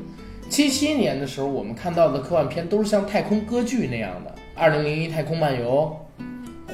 [0.48, 5.94] 七七年的时候，我们看到的科幻片都是像太空歌剧那样的，《二零零一太空漫游》，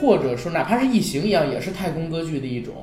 [0.01, 2.75] 或者说哪怕是异形一样，也是太空歌剧的一种。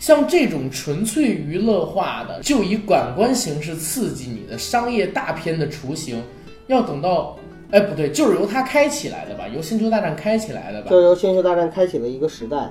[0.00, 6.20] 像这种纯粹娱乐化的，就以感官形式刺激你的商业大片的雏形，
[6.66, 7.36] 要等到。
[7.72, 9.46] 哎，不对，就是由它开起来的吧？
[9.48, 10.90] 由《星球大战》开起来的吧？
[10.90, 12.68] 就由《星球大战》开启了一个时代。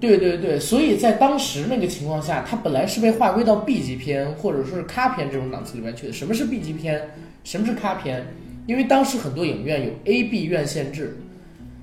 [0.00, 6.12] 对对对，所以在当时那个情况下，它本来是被划归到 B 级片或者说是咖片这种档次里面去的。
[6.12, 7.00] 什么是 B 级片？
[7.44, 8.26] 什么是咖片？
[8.66, 11.16] 因为当时很多影院有 A、B 院线制，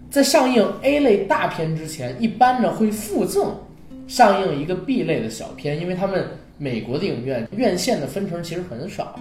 [0.10, 3.56] 在上映 A 类大片之前，一般呢会附赠
[4.08, 6.26] 上映一个 B 类的小片，因为他们
[6.58, 9.18] 美国的影院院线的分成其实很少，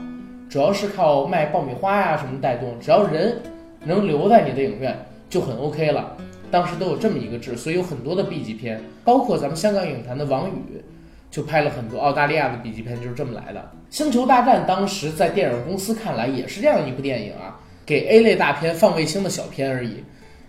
[0.49, 3.37] 主要是靠卖爆米花呀什么带动，只要人
[3.85, 4.97] 能留在你的影院
[5.29, 6.17] 就很 OK 了。
[6.51, 10.83] 当时都有这么一个制，所以有很多的 B 级片，包括咱们香港影坛的王宇，
[11.31, 13.61] 就拍了很多澳大利亚的 B 级片，就是这么来的。
[13.91, 20.03] 《星球大战》当时在电影公司看来也是这样一部电影啊，给 A 类大片放卫星的小片而已。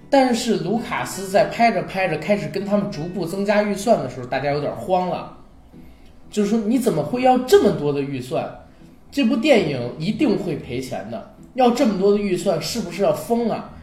[0.09, 5.37] 但是卢卡斯在拍着拍着开始跟他们逐步增加预算的时候，大家有点慌了，
[6.31, 8.49] 就是说你怎么会要这么多的预算？
[9.11, 13.73] 这部电影一定会赔钱的，要这么多的预算是不是要疯啊？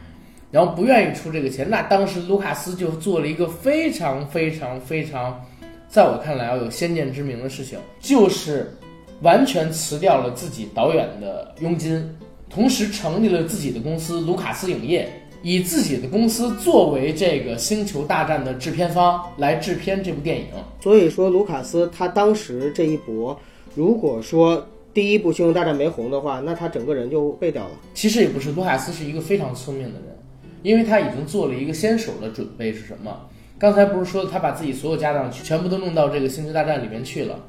[0.49, 5.43] 然后不愿意出这个钱，那当时卢卡斯就做了一个非常非常非常，
[5.89, 8.73] 在我看来要有先见之明的事情，就是
[9.21, 12.09] 完全辞掉了自己导演的佣金，
[12.49, 15.09] 同时成立了自己的公司卢卡斯影业，
[15.43, 20.45] 以自己的公司作为这个《星球大战》的制片方来制片这部电影。
[20.81, 23.37] 所以说，卢卡斯他当时这一搏，
[23.75, 24.65] 如果说
[24.97, 27.71] 第一部《星球大战》没红的话，那他整个人就废掉了。
[27.93, 30.17] 其实也不是，卢卡斯是一个非常聪明的人。
[30.63, 33.15] 因为他已经做了一个先手的准备是什么？
[33.59, 37.39] 刚才不是说他把自己所有家当全部都弄到这个星球大战里面去了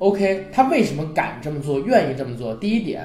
[0.00, 2.52] ？OK，他为什么敢这么做，愿意这么做？
[2.56, 3.04] 第一点，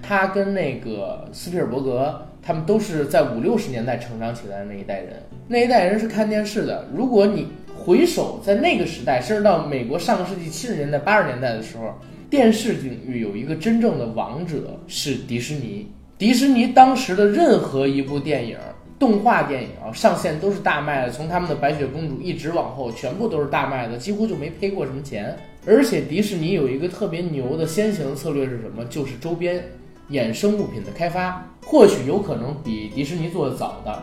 [0.00, 6.86] 他跟那个斯皮尔伯格他们都是在五六十年代成长起来的那一代人，那一代人是看电视的。
[6.94, 11.92] 如果你回首在那个时代，甚至到美国上个世纪七十年代、八十年代的时候，
[12.30, 15.86] 电视领域有一个真正的王者是迪士尼。
[16.18, 18.56] 迪士尼当时的任何一部电影。
[18.98, 25.36] 动画电影啊，上线都是大卖的，从他们的白雪公主一直往后，全部都是大卖的，几乎就没赔过什么钱。
[25.64, 28.84] 而且迪士尼有一个特别牛的先行策略是什么？
[28.86, 29.62] 就是周边
[30.10, 34.02] 衍生物品的开发，或许有可能比迪士尼做的早的，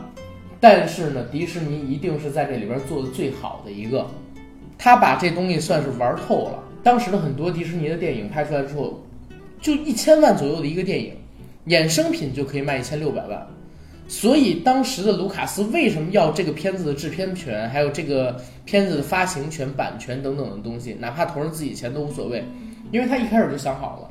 [0.61, 4.07] 但是呢，迪士尼一定是在这里边做的最好的一个，
[4.77, 6.63] 他把这东西算是玩透了。
[6.85, 9.01] 当时的很多迪士尼的电影拍出来之后，
[9.59, 11.13] 就一千万左右的一个电影，
[11.65, 13.47] 衍生品就可以卖一千六百万。
[14.07, 22.45] 所以当时的卢卡斯为什么要这个片子的制片权，还有这个片子的发行权、版权等等的东西，哪怕投上自己钱都无所谓，
[22.91, 24.09] 因为他一开始就想好了，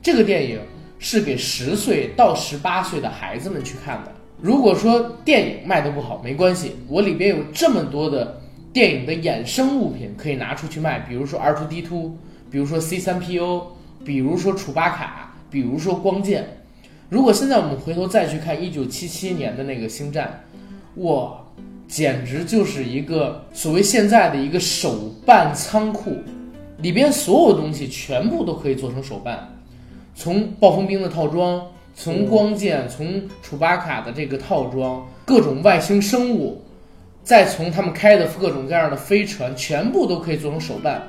[0.00, 0.60] 这个电影
[1.00, 4.12] 是给十岁到十八岁的孩子们去看的。
[4.40, 8.40] 如果说电影卖的不好没关系，我里边有这么多的
[8.74, 12.10] 电影的衍生物品可以拿出去卖，比如说 R2D2，
[12.50, 13.62] 比如说 C3PO，
[14.04, 16.44] 比如说楚巴卡，比如说光剑。
[17.08, 20.42] 如果现在我们回头再去看一九七七年的那个星战，
[20.96, 21.38] 哇，
[21.86, 26.16] 简直就是一个所谓现在的一个手办仓库，
[26.78, 29.56] 里边所有东西全部都可以做成手办，
[30.16, 36.60] 从暴风兵的套装，从光剑，从楚巴卡的这个套装，各种外星生物，
[37.24, 41.02] 再从他们开的各种各样的飞船，全部都可以做成手办，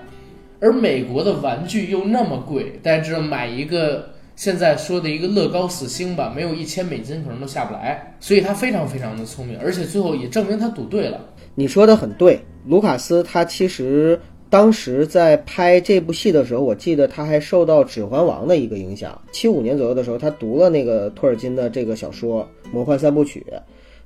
[0.60, 4.10] 而美国的玩具又那么贵，大家知道买一个。
[4.38, 11.21] 现在说的一个乐高死星吧，没有一千美金可能都下不来，所以他非常非常的聪明，而且最后也证明他赌对了。
[11.54, 19.17] 你说的很对，卢卡斯他其实当时在拍这部戏的时候，我记得他还受到《指环王》的一个影响。
[19.32, 23.45] 七五年左右的时候，他读了那个托尔金的这个小说《魔幻三部曲》，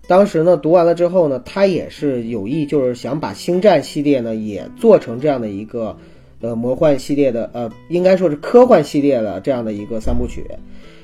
[0.10, 5.96] 当时呢读完了之后呢，他也是有意就是想把星战系列呢也做成这样的一个。
[6.42, 10.42] 呃，魔幻系列的，呃，应该说是科幻系列的这样的一个三部曲，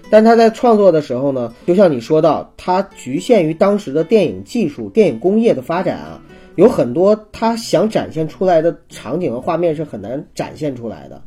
[0.10, 6.22] 但他在创作的时候呢，就像你说到，他局限于当时的电影技术、电影工业的发展啊，
[6.56, 11.22] 有很多他想展现出来的场景和画面是很难展现出来的，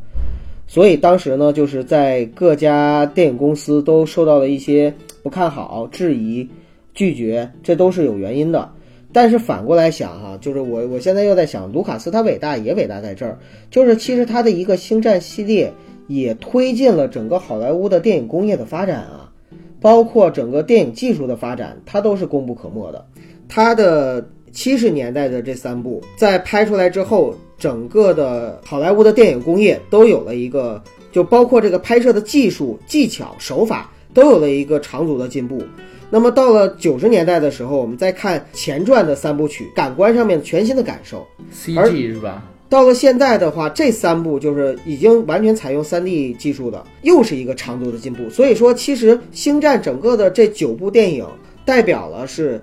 [0.66, 6.48] 所以当时呢，就是在各家电影公司都受到了一些不看好、质疑、
[6.98, 8.72] 拒绝，这都是有原因的。
[9.12, 13.38] 但是反过来想哈，就是我我现在又在想，卢卡斯他伟大也伟大在这儿，
[13.70, 15.72] 就是其实他的一个星战系列
[16.08, 19.30] 也推进了整个好莱坞的电影工业的发展啊，
[19.80, 23.06] 包括整个电影技术的发展，它都是功不可没的。
[23.48, 30.82] 他的七十年代的这三部在拍出来之后，整个的好莱坞的电影工业都有了一个，
[31.12, 35.62] 就包括这个拍摄的技术技巧手法都有了一个长足的进步。
[36.10, 42.42] 那么到了九十年代的时候，我们再看前传的三部曲，感官上面全新的感受，CG 是吧？
[42.70, 48.28] 到了现在的话，这三部就是已经完全采用三 D 技术的，又是一个长足的进步。
[48.30, 51.26] 所以说，其实星战整个的这九部电影
[51.64, 52.62] 代表了是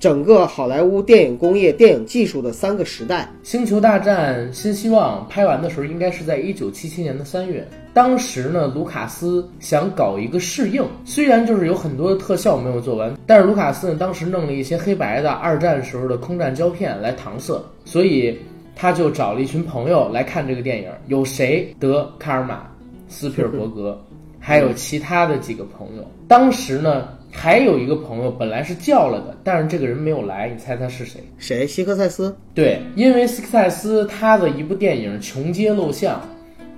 [0.00, 3.28] 整个好莱坞电影工业、电影技术的三个时代。
[3.48, 7.66] 《星球大战：新希望》拍完的时候，应该是在一九七七年的三月。
[7.96, 18.38] 当时呢，卢卡斯想搞一个试映，虽然就是有很多的特效没有做完，但是卢卡斯呢，当时弄了一些黑白的二战时候的空战胶片来搪塞，所以
[18.74, 20.90] 他就找了一群朋友来看这个电影。
[21.06, 21.74] 有谁？
[21.80, 22.64] 德卡尔玛、
[23.08, 23.98] 斯皮尔伯格，
[24.38, 26.06] 还有其他的几个朋友。
[26.28, 27.08] 当时呢。
[27.38, 31.20] 还有一个朋友本来是叫了的，但是这个人没有来，你猜他是谁？
[31.36, 31.66] 谁？
[31.66, 32.34] 希克塞斯？
[32.54, 36.14] 对，因为希克塞斯他的一部电影《穷街陋巷》，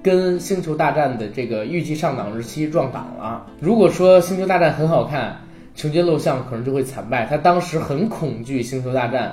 [0.02, 3.46] 跟《星球大战》的这个预计上档日期撞档了。
[3.60, 5.36] 如果说《星球大战》很好看，
[5.80, 7.26] 《穷街陋巷》可能就会惨败。
[7.26, 9.28] 他当时很恐惧《星球大战》，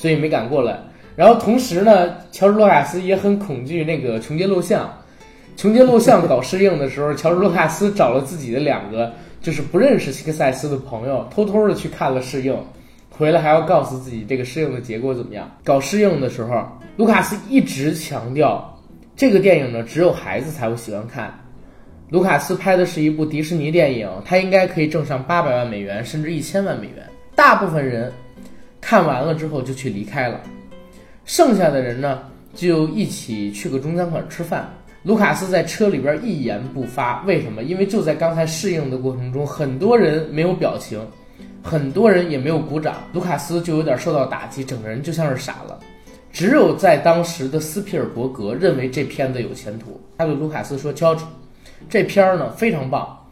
[0.00, 0.78] 所以没敢过来。
[1.16, 4.84] 然后同时呢，乔治·洛卡斯也很恐惧那个《穷街陋巷》。
[5.60, 9.12] 《穷街陋巷》搞试映的时候，乔治·洛卡斯找了自己的两个。
[9.42, 12.54] 就是不认识希克赛斯的朋友，偷偷的去看了试映，
[13.08, 15.50] 回来还要告诉自己这个试映的结果怎么样。
[15.64, 16.62] 搞试映的时候，
[16.98, 18.78] 卢卡斯一直强调，
[19.20, 21.30] 这个电影呢只有孩子才会喜欢看。
[22.08, 27.06] 卢卡斯拍的是一部迪士尼电影，他应该可以挣上八百万美元，甚至一千万美元。
[27.34, 28.10] 大部分人
[28.80, 30.40] 看完了之后就去离开了，
[31.26, 32.22] 剩下的人呢
[32.54, 34.66] 就一起去个中餐馆吃饭。
[35.02, 37.62] 卢卡斯在车里边一言不发，为什么？
[37.62, 40.98] 因为就在刚才适应的过程中，很多人没有表情，
[41.62, 45.78] 很多人也没有鼓掌，卢卡斯就有点受到打击，整个人就像是傻了。
[46.32, 51.24] 只有在当时的斯皮尔伯格认为这片子有前途，他对卢卡斯说：“乔治，
[51.88, 53.26] 这片儿呢非常棒，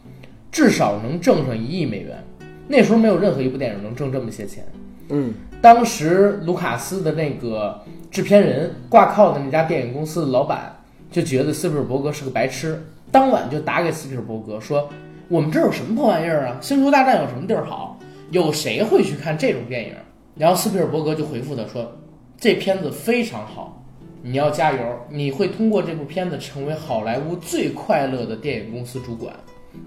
[0.51, 2.23] 至少能挣上一亿美元。
[2.67, 4.65] 那时候没有任何一部电影能挣这么些钱。”
[5.11, 7.81] 嗯，当时卢卡斯的那个
[8.11, 10.75] 制片人挂靠的那家电影公司的老板。
[11.11, 12.79] 就觉得斯皮尔伯格是个白痴，
[13.11, 14.87] 当晚就打给斯皮尔伯格说
[15.29, 16.59] ：“我们这有什么破玩意儿啊？
[16.61, 17.99] 星球大战有什么地儿好？
[18.31, 19.95] 有谁会去看这种电影？”
[20.37, 21.91] 然后斯皮尔伯格就回复他说
[22.41, 23.83] ：“这片子非常好，
[24.23, 24.79] 你要加油，
[25.11, 29.35] 你会通过这部片子成为好莱坞最快乐的电影公司主管，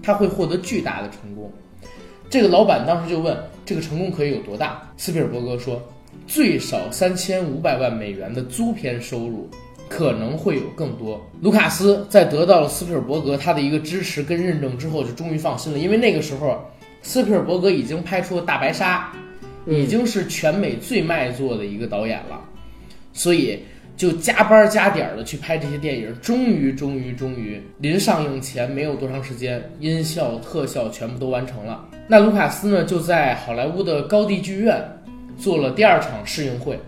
[0.02, 1.50] 他会获得巨大的成功。”
[2.28, 5.82] 这个老板当时就问：“这个成功可以有多大？”斯皮尔伯格说
[6.28, 9.48] ：“最少三千五百万美元的租片收入。”
[9.88, 11.20] 可能会有更多。
[11.42, 16.58] 卢卡斯在得到了斯皮尔伯格他的一个支持跟认证之后，就终于放心了，因为那个时候
[17.02, 19.12] 斯皮尔伯格已经拍出了《大白鲨》，
[19.66, 22.40] 已经是全美最卖座的一个导演了，
[23.12, 23.60] 所以
[23.96, 26.14] 就加班加点的去拍这些电影。
[26.20, 31.88] 终于，终于，终于，临上映前没有多长时间，音效、特效全部都完成了。
[32.08, 34.82] 那卢卡斯呢，就在好莱坞的高地剧院
[35.36, 36.78] 做了第二场试映会。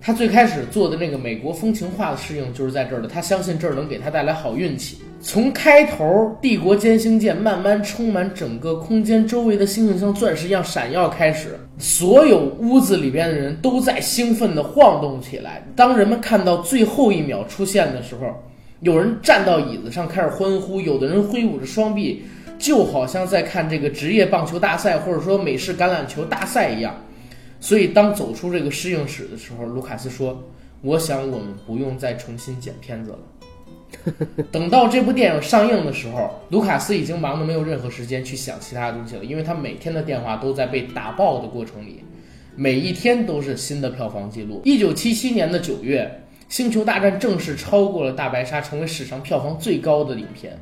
[0.00, 4.98] 他最开始做的那个美国风情画的试映就是在这儿的，他相信这儿能给他带来好运气。
[5.20, 15.62] 从开头帝国歼星舰慢慢充满整个空间，周围的星星像钻石一样闪耀开始，所有屋子里边的人都在兴奋地晃动起来。
[15.76, 18.26] 当人们看到最后一秒出现的时候，
[18.80, 22.22] 有人站到椅子上开始欢呼，有的人挥舞着双臂，
[22.58, 26.94] 就好像在看这个职业棒球大赛或者说美式橄榄球大赛一样。
[27.60, 30.42] 所以，当走出这个试映室的时候，卢卡斯说
[30.82, 33.18] ：“我想我们不用再重新剪片子了。”
[34.52, 42.02] 等到这部电影上映的时候，卢卡斯已经忙得没有任何时间去想其他东西了，因为他每天的电话都在被打爆的过程里，
[42.54, 44.60] 每一天都是新的票房记录。
[44.64, 50.58] 一九七七年的九月，《星球大战》正式超过了《大白鲨》，成为史上票房最高的影片。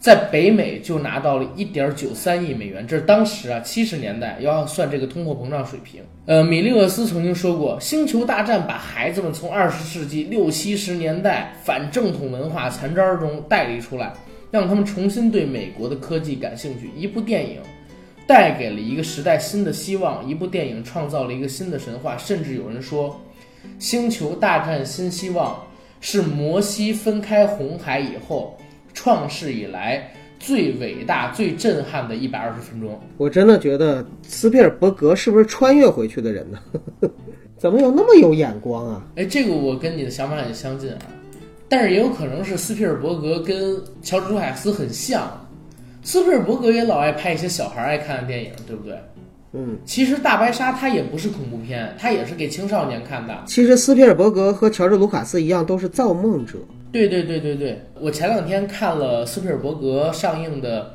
[0.00, 6.02] 在北美就拿到了一点九三亿美元，这是当时啊七十年代要算这个通货膨胀水平。
[6.24, 14.10] 呃，米利厄斯曾经说过，《星球大战》把孩子们从二十世纪六七十年代反正统文化残渣中带离出来，
[14.50, 16.90] 让他们重新对美国的科技感兴趣。
[16.96, 17.58] 一部电影
[18.26, 22.16] 带给了一个时代新的希望，一部电影创造了一个新的神话。
[22.16, 23.20] 甚至有人说，
[23.78, 25.54] 《星球大战：新希望》
[26.00, 28.56] 是摩西分开红海以后。
[28.94, 36.58] 创世以来最伟大、最震撼的一百二十分钟，我真的觉得斯皮尔伯格是不是穿越回去的人呢？
[37.58, 39.02] 怎么有那么有眼光啊？
[39.16, 40.98] 哎，这个我跟你的想法很相近啊，
[41.68, 45.46] 但是也有可能是斯皮尔伯格跟乔治·卢卡斯很像，
[46.02, 48.98] 斯皮尔伯格也老爱拍一些小孩爱看的电影，对不对？
[49.52, 53.36] 嗯，其实《大白鲨》它也不是恐怖片，它也是给青少年看的。
[53.46, 56.56] 其实斯皮尔伯格和乔治·卢卡斯一样，都是造梦者。
[56.92, 60.82] 对对对对对，我前两天看了斯皮尔伯格上映的《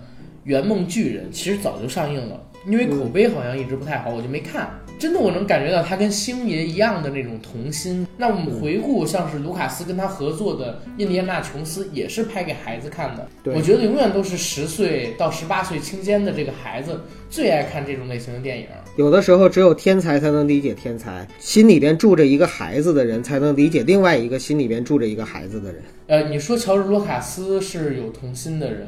[0.43, 4.69] 圆梦巨人》，其实早就上映了，因为口碑好像一直不太好，我就没看。
[4.97, 8.07] 真的我能感觉到他跟星爷一样的那种童心。
[8.17, 13.27] 那我们回顾像是卢卡斯跟他合作的《印第安纳琼斯》，也是拍给孩子看的。
[13.53, 18.67] 我觉得永远都是十岁到十八岁期间的这个孩子最爱看这种类型的电影。
[18.95, 25.81] 有的时候只有天才才能理解天才，心里边住着一个孩子的人才能理解另外一个心里边住着一个孩子的人。
[26.07, 28.87] 呃，你说乔治·卢卡斯是有童心的人，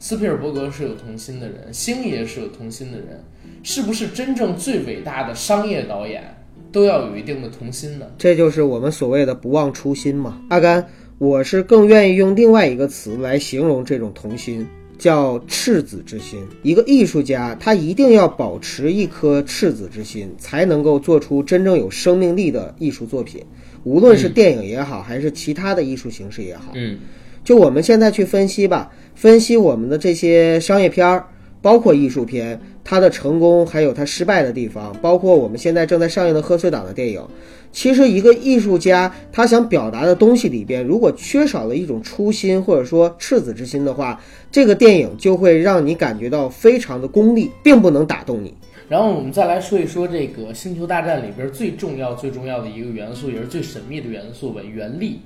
[0.00, 3.22] 斯皮尔伯格是有童心的人，星爷是有童心的人，
[3.62, 6.22] 是不是真正最伟大的商业导演
[6.70, 8.06] 都要有一定的童心呢？
[8.18, 10.40] 这就是我们所谓的不忘初心嘛。
[10.50, 10.86] 阿甘，
[11.18, 14.66] 我是更愿意用另外一个词来形容这种童心，
[14.98, 16.40] 叫赤子之心。
[16.62, 23.42] 一个艺术家，他一定要保持一颗赤子之心，才能够做出真正有生命力的艺术作品，
[23.84, 26.72] 无论是电影也好，还是其他的艺术形式也好。
[26.74, 26.98] 嗯，
[27.42, 31.26] 就我们现在去分析吧，分析我们的这些商业片儿，
[31.62, 37.22] 包括艺术片，它的成功还有他失败的地方，包括我们现在正在上映的贺岁档的电影。
[37.70, 44.18] 其实，一个艺术家他想表达的东西里边，如果缺少了一种初心或者说赤子之心的话，
[44.50, 48.54] 这个电影就会让你感觉到非常的功利，并不能打动你。
[48.88, 55.20] 然后我们再来说一说这个《星球大战》里边最重要、最重要的一个元素，也是最神秘的元素吧——原力？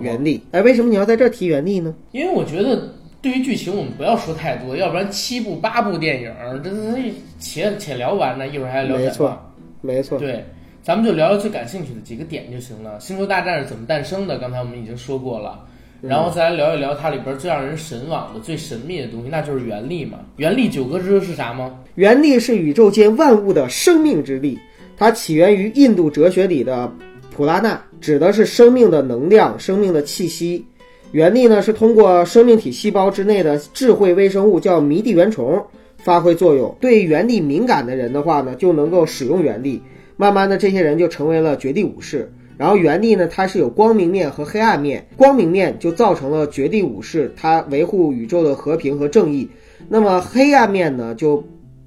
[0.00, 1.92] 原力，哎，为什么你要在这儿提原力呢？
[2.12, 9.42] 因为我觉得对于剧情我们不要说太多，要不然七部八部电影，这这且且聊完呢，一会儿还要聊展没错。
[9.80, 10.44] 没错，对，
[10.82, 12.98] 咱们就聊聊最感兴趣的几个点就行了。
[13.00, 14.38] 《星球大战》是怎么诞生的？
[14.38, 15.64] 刚才我们已经说过了。
[16.00, 20.18] 然后再来聊一聊它里边最让人神往的、最神秘的东西，那就是原力嘛。
[20.36, 21.76] 原力九哥知道是啥吗？
[21.96, 24.56] 原力是宇宙间万物的生命之力，
[24.96, 26.88] 它起源于印度哲学里的
[27.34, 30.64] 普拉纳，指的是生命的能量、生命的气息。
[31.12, 35.64] 原力呢是通过生命体细胞之内的智慧微生物叫迷地原虫
[35.96, 36.76] 发挥作用。
[36.80, 39.80] 对原力敏感的人的话呢，就能够使用原力。
[40.16, 42.30] 慢慢的，这些人就成为了绝地武士。
[42.58, 49.48] 然后原力呢，它是有光明面和黑暗面，光明面就造成了绝地武士，他维护宇宙的和平和正义。
[49.88, 51.44] 那么黑暗面呢，就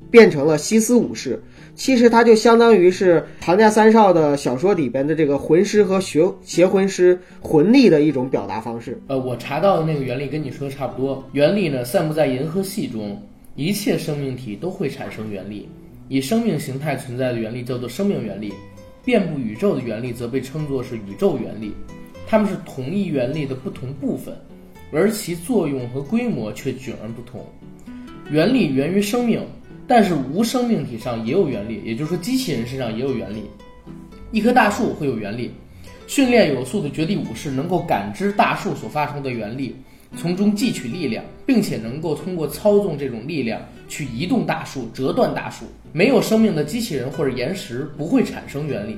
[0.10, 1.44] 变成了西斯武士。
[1.76, 9.02] 其实它就相当于是唐家三少的小说里边的这个魂师和学邪魂师魂力的一种表达方式。
[9.08, 11.24] 呃，我查到的那个原力跟你说的差不多。
[11.32, 13.22] 原力呢，散布在银河系中，
[13.56, 15.68] 一切生命体都会产生原力。
[16.08, 18.54] 以生命形态存在的原力叫做生命原力，
[19.06, 21.74] 遍布宇宙的原力则被称作是宇宙原力。
[22.28, 24.36] 它们是同一原力的不同部分，
[24.92, 27.46] 而其作用和规模却迥然不同。
[28.30, 29.42] 原力源于生命，
[29.92, 33.44] 但是无生命体上也有原力，也就是说机器人身上也有原力。
[34.32, 35.52] 一棵大树会有原力，
[36.08, 39.76] 训练有素的绝地武士能够感知大树所发出的原力，
[40.16, 45.66] 从中汲取力量，并且能够通过操纵这种力量去移动大树、折断大树。
[45.92, 48.96] 没有生命的机器人或者岩石不会产生原力，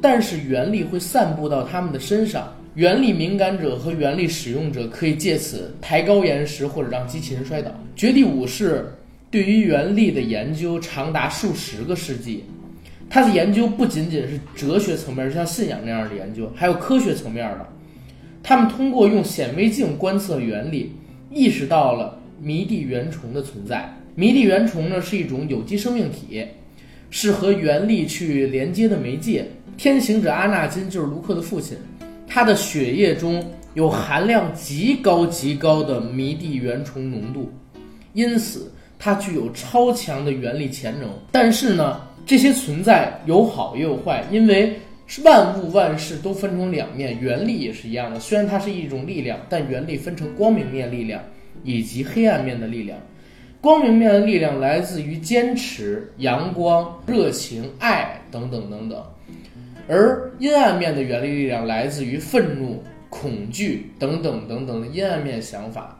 [0.00, 2.50] 但是原力会散布到他们的身上。
[2.76, 7.70] 原力敏感者和原力使用者可以借此抬高岩石或者让机器人摔倒。
[7.94, 8.90] 绝地武士
[9.30, 12.44] 对于原力的研究长达数十个世纪。
[13.08, 17.66] 他的研究不仅仅是哲学层面，像信仰那样的研究，还有科学层面的。
[18.42, 20.92] 他们通过用显微镜观测原理，
[21.30, 23.92] 意识到了迷地原虫的存在。
[24.14, 26.46] 迷地原虫呢是一种有机生命体，
[27.10, 29.46] 是和原力去连接的媒介。
[29.76, 31.76] 天行者阿纳金就是卢克的父亲，
[32.26, 37.52] 他的血液中有含量极高极高的迷地原虫浓度，
[38.12, 41.10] 因此它具有超强的原力潜能。
[41.32, 44.78] 但是呢，这些存在有好也有坏，因为
[45.24, 48.20] 万物万事都分成两面，原力也是一样的。
[48.20, 51.20] 虽然它是一种力量，但原力分成光明面力量
[51.64, 52.96] 以及黑暗面的力量。
[53.62, 59.04] 光明面的力量来自于坚持、阳光、热情、爱等等等等，
[59.86, 65.99] 而阴暗面的原力力量来自于愤怒、恐惧等等等等的阴暗面想法。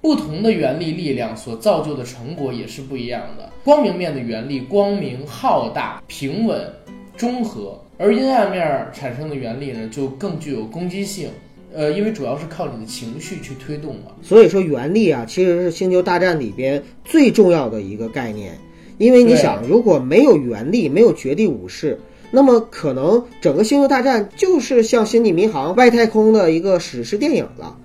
[0.00, 3.50] 不同的原力力量所造就的成果也是不一样的。
[3.64, 6.72] 光明面的原力光明、浩大、平稳、
[7.16, 11.28] 中和，而阴暗面产生的原力呢，就更具有攻击性。
[11.74, 14.12] 呃，因为主要是靠你的情绪去推动嘛。
[14.22, 18.56] 所以说，原力啊，其实是星球大战里边最重要的一个概念。
[18.96, 27.76] 因为你想，如果没有原力，没有绝地武士，那么可能整个星球大战就是像《星际迷航》外太空的一个史诗电影了。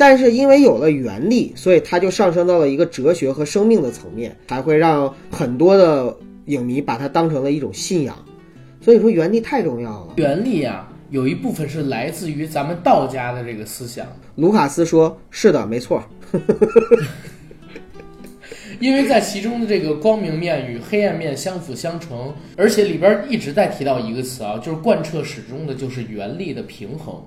[0.00, 8.16] 但是因为有了原力，所以它就上升到了一个哲学和生命的层面，才会让很多的影迷把它当成了一种信仰。
[8.80, 10.14] 所以说，原力太重要了。
[10.16, 14.06] 原力啊，有一部分是来自于咱们道家的这个思想。
[14.36, 16.02] 卢卡斯说：“是的，没错。
[18.80, 27.22] 因为在其中的这个光明面与黑暗面相辅相成，而且里边一直在提到一个词啊，就是贯彻始终的，就是原力的平衡。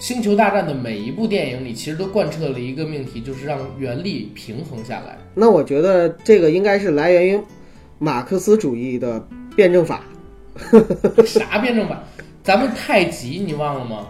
[0.00, 5.18] 星球大战的每一部电影里，其实都贯彻了一个命题，就是让原力平衡下来。
[5.34, 7.38] 那我觉得这个应该是来源于
[7.98, 9.22] 马克思主义的
[9.54, 10.02] 辩证法。
[11.26, 12.02] 啥辩证法？
[12.42, 14.08] 咱们太极你忘了吗？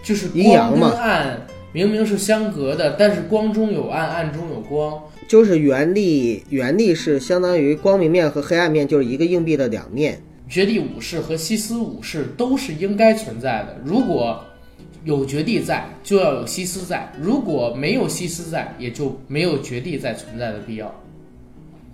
[0.00, 5.02] 就是阴阳嘛光跟暗明明是相隔的，但是光中有暗，暗中有光。
[5.26, 10.22] 就是原力，原力是相当于光明面和黑暗面，就是一个硬币的两面。
[10.48, 13.80] 绝地武士和西斯武士都是应该存在的。
[13.84, 14.44] 如果
[15.04, 20.94] 有绝地在，就要有西斯在；如果没有西斯在，也就没有绝地在存在的必要。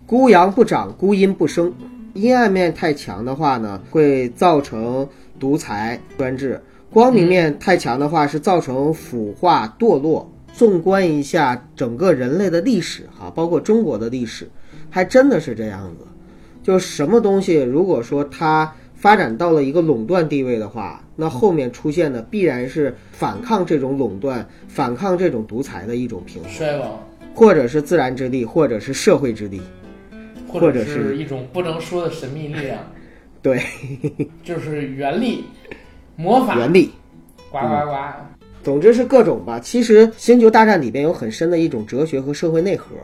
[0.07, 1.73] 孤阳不长，孤阴不生。
[2.15, 6.59] 阴暗面太强的话呢，会造成独裁专制；
[6.91, 10.31] 光明面太强的话，是造成腐化堕落。
[10.53, 14.51] 纵观一下整个人类的历史，哈，包括中国的历史，
[14.91, 16.05] 还真的是这样子。
[16.65, 26.99] 就什么东西，如果说它发展到了一个垄断地位的话，那后面出现的必然是反抗这种垄断、反抗这种独裁的一种平衡，衰亡，
[27.33, 29.63] 或者是自然之力，或者是社会之力。
[30.49, 32.81] 或或者是一种不能说的神秘力量，
[33.41, 33.63] 对，
[34.43, 35.45] 就是原力、
[36.17, 36.91] 魔法，原力。
[37.53, 37.97] 呱呱呱。
[38.65, 39.61] 总之是各种吧。
[39.61, 42.97] 其实《星球大战》里边有很深的一种哲学和社会内核，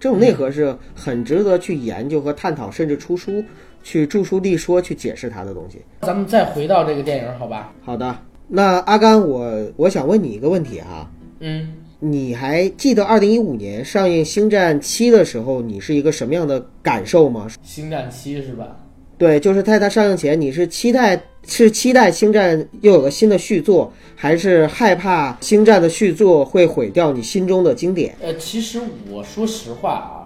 [0.00, 3.44] 这种内核是很值得去研究和探讨，甚至出书
[3.84, 5.78] 去著书立说去解释他的东西。
[6.00, 7.72] 咱们再回到这个电影，好吧？
[7.84, 8.18] 好的，
[8.48, 11.08] 那阿甘，我我想问你一个问题哈，
[11.38, 17.46] 嗯，你还记得二零一五年上映《星战七》的时候，你是一个什么样的感受吗？
[17.62, 18.76] 星战七是吧？
[19.16, 28.12] 对，就是在它上映前，你是期待是期待星战又有个新的续作，还是害怕星战的续作会毁掉你心中的经典？
[28.20, 30.23] 呃，其实我说实话啊，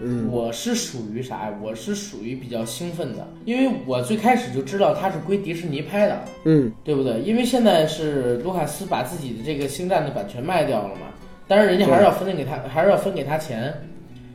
[0.00, 1.54] 嗯，我是属于啥呀？
[1.62, 6.72] 我是属于比较兴奋的，因为我最开始就知道它是归迪士尼拍的，嗯。
[6.84, 7.20] 对不对？
[7.22, 11.06] 因为现在是卢卡斯把自己的这个星战的版权卖掉了嘛，
[11.48, 13.72] 但是人家还是要分给他，还是要分给他钱。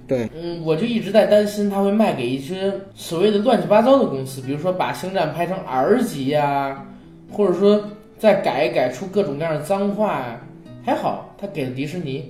[0.07, 6.86] 对，嗯，我就一直在担心他会卖给一些所谓的乱七八糟的公司，比如说把星战拍成 R 级呀、
[7.32, 7.82] 或者说
[8.18, 10.41] 再改一改出各种各样的脏话呀、
[10.84, 12.30] 还好他给了迪士尼，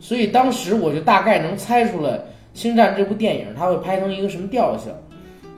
[0.00, 2.18] 所以当时我就大概能猜出来
[2.54, 4.90] 星战这部电影它会拍成一个什么调性。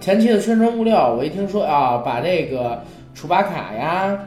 [0.00, 2.82] 前期的宣传物料，我一听说啊，把这个
[3.14, 4.18] 楚巴卡呀，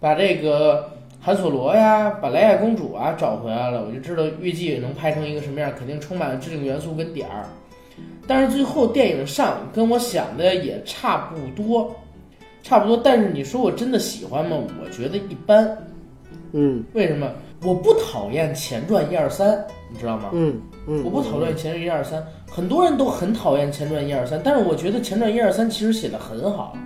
[0.00, 7.44] 把这个韩索罗呀，把莱娅公主啊找回来了，我就知道预计能拍成一个什么样，肯定充满了致敬元素跟点儿。
[8.26, 11.94] 但是最后电影上跟我想的也差不多，
[12.62, 12.96] 差不多。
[12.96, 14.56] 但是你说我真的喜欢吗？
[14.82, 15.76] 我觉得一般。
[16.52, 17.30] 嗯为什么？
[17.64, 20.30] 我不讨厌前传一二三，你知道吗？
[20.32, 26.76] 嗯嗯，我不讨厌前传一二三，很多人都很讨厌前传一二三，但是我觉得前传一二三其实写的很好，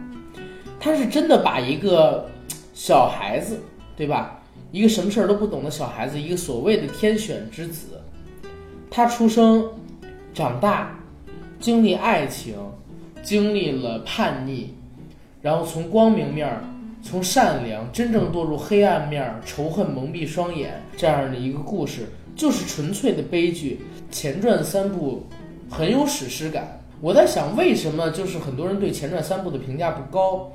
[0.78, 2.28] 他是真的把一个
[2.74, 3.59] 小孩子，
[3.97, 4.40] 对吧？
[4.72, 8.01] 一个什么事儿都不懂的小孩子，一个所谓的天选之子，
[8.90, 9.64] 他出生、
[10.34, 10.99] 长大，
[11.59, 12.55] 经历爱情，
[13.22, 14.74] 经历了叛逆，
[15.40, 16.62] 然后从光明面儿。
[17.03, 23.80] 从善良真正堕入黑暗面儿，仇恨蒙蔽双眼这样的一个故事，就是纯粹的悲剧。
[24.11, 25.26] 前传三部
[25.68, 26.80] 很有史诗感。
[27.01, 30.53] 我在想，为什么就是很多人对前传三部的评价不高？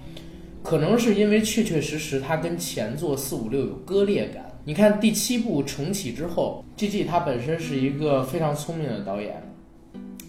[0.63, 4.45] 可能是因为确确实实它跟前作四五六有割裂感。
[4.63, 9.41] 你看第七部重启之后，G G 他本身是一个非常聪明的导演，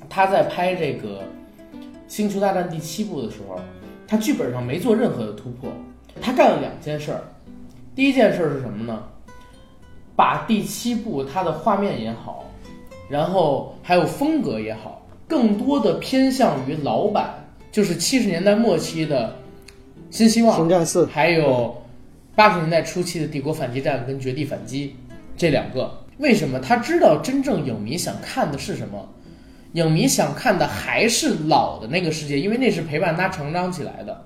[0.08, 1.20] 他在拍这个
[2.08, 3.60] 《星球大战》第七部的时候，
[4.06, 5.70] 他剧本上没做任何的突破。
[6.20, 7.22] 他干了两件事儿，
[7.94, 9.02] 第一件事儿是什么呢？
[10.14, 12.44] 把第七部它的画面也好，
[13.08, 19.36] 然后还有风格也好，更多的偏向于老版，就是七十年代末期的
[20.10, 21.82] 新希望，星战四，还有
[22.34, 24.94] 八十年代初期的帝国反击战跟绝地反击
[25.36, 25.98] 这两个。
[26.18, 26.60] 为什么？
[26.60, 29.08] 他知道真正影迷想看的是什么，
[29.72, 34.24] 影迷想看的还是老的那个世界，因为那是陪伴他成长起来的。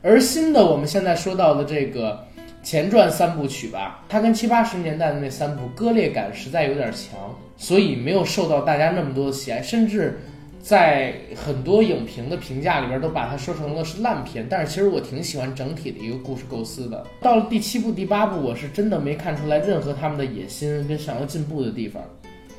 [0.00, 2.24] 而新的我们现在说到的这个
[2.68, 7.18] 前传三部曲吧，它跟七八十年代的那三部割裂感实在有点强，
[7.56, 10.18] 所以没有受到大家那么多的喜爱，甚至
[10.60, 14.46] 在很多影评的评价里边都把它说成了是烂片。
[14.50, 17.06] 但是其实我挺喜欢整体的一个故事构思的。
[17.22, 22.02] 到了第七部、第八部，我是真的没看出来任何他们的野心跟想要进步的地方。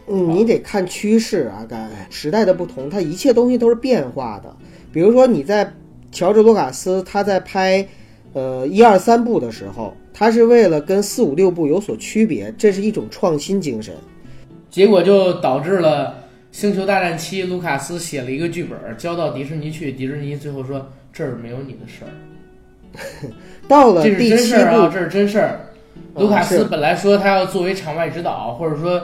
[0.07, 4.51] 嗯，你得看趋势啊，该时代的不同，它一切东西都是变化的。
[4.91, 5.71] 比如说你在
[6.11, 7.87] 乔治·卢卡斯他在拍，
[8.33, 13.93] 呃一二三部的时候，他是为了跟四五六部有所区别，这是一种创新精神。
[14.69, 16.07] 结果就导致了
[16.51, 22.11] 《星球大战七》，卢卡斯写了一个剧本交到迪士尼去，迪士尼最后说这儿没有你的事儿。
[23.67, 25.47] 到了这是第七真事儿啊，部，这是真事儿。
[25.47, 25.59] 啊
[26.15, 29.01] 卢卡斯本来说他要作为场外指导，或者说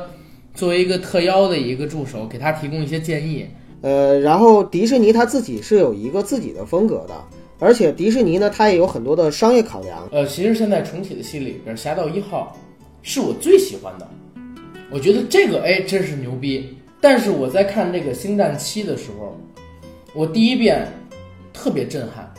[0.54, 3.46] 作为一个特邀的一个助手，给他提供一些建议。
[3.82, 7.14] 呃，然后迪士尼他自己是有一个自己的风格的，
[7.60, 10.08] 而且迪士尼呢，它也有很多的商业考量。
[10.12, 12.58] 呃，其实现在重启的戏里边，《侠盗一号》
[13.08, 14.08] 是我最喜欢的，
[14.91, 16.76] 我觉得这个哎真是牛逼。
[16.99, 19.38] 但是我在看这个《星战七》的时候，
[20.14, 20.88] 我第一遍
[21.53, 22.30] 特别震撼，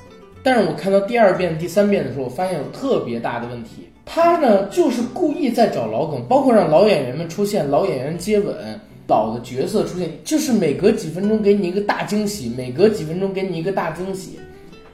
[0.43, 3.89] 但是我看到第二遍、第三遍的时候，我发现有特别大的问题。
[4.05, 8.55] 他呢，就是故意在找老梗，包括让老演员们出现，老演员接吻，
[9.09, 14.39] 老的角色出现，就是每隔几分钟给你一个大惊喜，每隔几分钟给你一个大惊喜，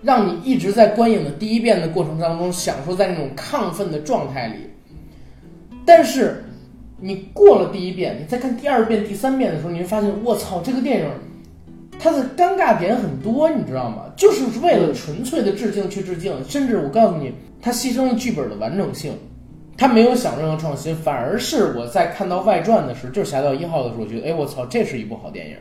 [0.02, 4.54] 让你一直在观影的第一遍的过程当中享受在那种亢奋的状态里。
[5.84, 6.44] 但是
[7.00, 11.06] 你过了第一遍，你再看第二遍、第三遍的时候，你会发现，我操，这个电影
[11.98, 14.04] 它的尴尬点很多，你知道吗？
[14.16, 19.12] 就是为了纯粹的致敬去致敬，甚至我告诉你，它牺牲了剧本的完整性。
[19.76, 25.56] 他没有想任何创新，反而是我在看到外传的时候，就是《侠盗一号》的时候，我觉得，哎，我操，这是一部好电影。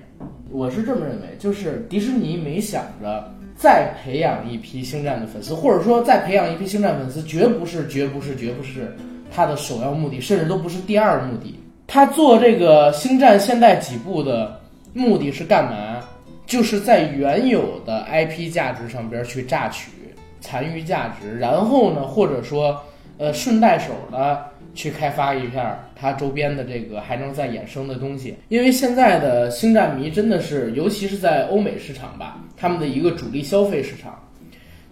[0.52, 8.98] 我是这么认为，就是迪士尼没想着再培养一批星战的粉丝，或者说再培养一批星战粉丝，绝不是，绝不是，绝不是
[9.32, 11.56] 他的首要目的，甚至都不是第二目的。
[11.86, 14.60] 他做这个星战现代几部的
[14.94, 16.04] 目的是干嘛？
[16.48, 19.92] 就是在原有的 IP 价值上边去榨取
[20.40, 22.82] 残余价值，然后呢，或者说。
[23.18, 24.44] 呃，顺带手的
[24.74, 34.18] 去开发一下它周边的这个还能再衍生的东西，因为现在的星战迷真的是，尤其是在欧美市场吧，他们的一个主力消费市场，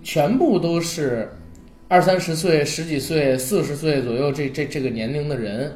[0.03, 1.30] 全部都是
[1.88, 5.71] 二三十岁、十几岁、四十岁左右这这这个年龄的人，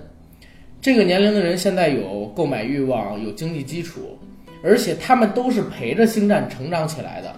[0.81, 4.17] 这个年龄的人现在有购买欲望，有经济基础，
[4.63, 7.33] 而且他们都是陪着星战成长起来的。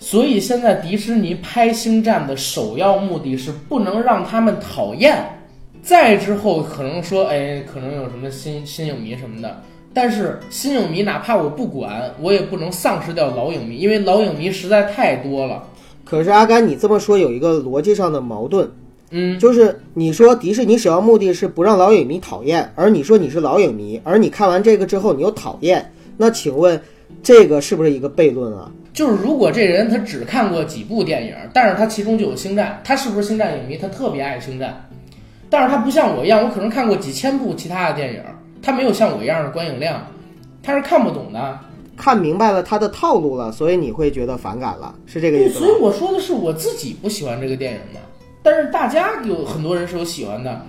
[0.00, 5.24] 所以现在迪士尼拍《星战》的首要目的是不能让他们讨厌，
[5.82, 9.62] 再之后可能说，哎，可能有什么新新影迷什么的，
[9.94, 15.62] 但是新影迷哪怕我不管，我也不能丧失掉老影迷，因为老影迷实在太多了。
[16.04, 18.70] 可是阿甘，你这么说有一个逻辑上的矛盾，
[19.10, 26.80] 嗯，就是你说迪士尼首要目的是不让老影迷讨厌，而你说你是老影迷，而你看完这个之后你又讨厌，那请问
[27.22, 28.70] 这个是不是一个悖论啊？
[28.94, 33.76] 就是如果这人他只看过几部电影，但是他其中就有星战，他是不是星战影迷？
[33.76, 34.87] 他特别爱星战，
[35.50, 38.22] 但是他不像我一样，我可能看过几千部其他的电影，
[38.62, 40.06] 他没有像我一样的观影量，
[40.62, 41.58] 他是看不懂的。
[41.96, 45.80] 看明白了他的套路了，所以你会觉得反感了，是这个意，思所以？
[45.80, 48.00] 我说的是我自己不喜欢这个电影嘛，
[48.42, 50.60] 但是大家有很多人是有喜欢的，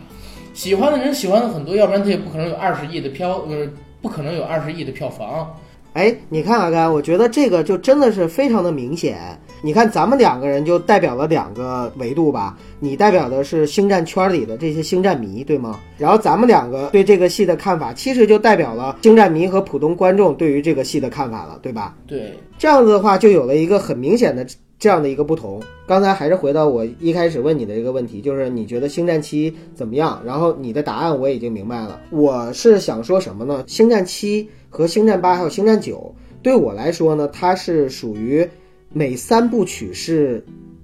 [0.53, 3.67] 喜欢的人喜欢的很多，要不然他也不可能有二十亿的票，呃，
[4.01, 5.55] 不可能有二十亿的票房。
[5.93, 9.17] 哎，你看阿甘，我觉得这个就真的是非常的明显。
[9.61, 15.79] 你看咱们两个人就代表了两个维度吧，你代表的是星战圈里的这些星战迷，对吗？
[15.97, 21.95] 然后咱们两个对这个戏的看法，其实就代表了星战迷和普通观众对于这个戏的看法了，对吧？
[22.07, 24.45] 对，这样子的话，就有了一个很明显的
[24.79, 25.61] 这样的一个不同。
[25.85, 30.21] 刚才还是回到我一开始问你的这个问题，就是你觉得《星战七》怎么样？
[30.25, 31.99] 然后你的答案我已经明白了。
[32.09, 33.63] 我是想说什么呢？
[33.71, 38.47] 《星战七》和《星战八》还有《星战九》，对我来说呢，它是属于
[38.93, 40.43] 每三部曲是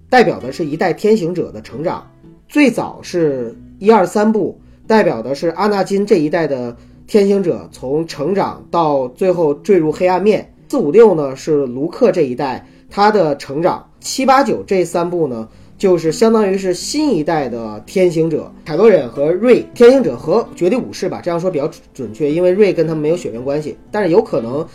[0.10, 2.06] 代表的是一代天行者的成长。
[2.50, 6.76] 最早是一二三部，代表的是阿纳金这一代的
[7.08, 10.52] 天行者从成长到最后坠入黑暗面。
[10.68, 24.66] 四五六呢是卢克这一代他的成长，七八九这三部呢就是相当于是新一代的天行者，凯洛忍和瑞，天行者和绝地武士吧，这样说比较准确，因为瑞跟他们没有血缘关系，但是有可能。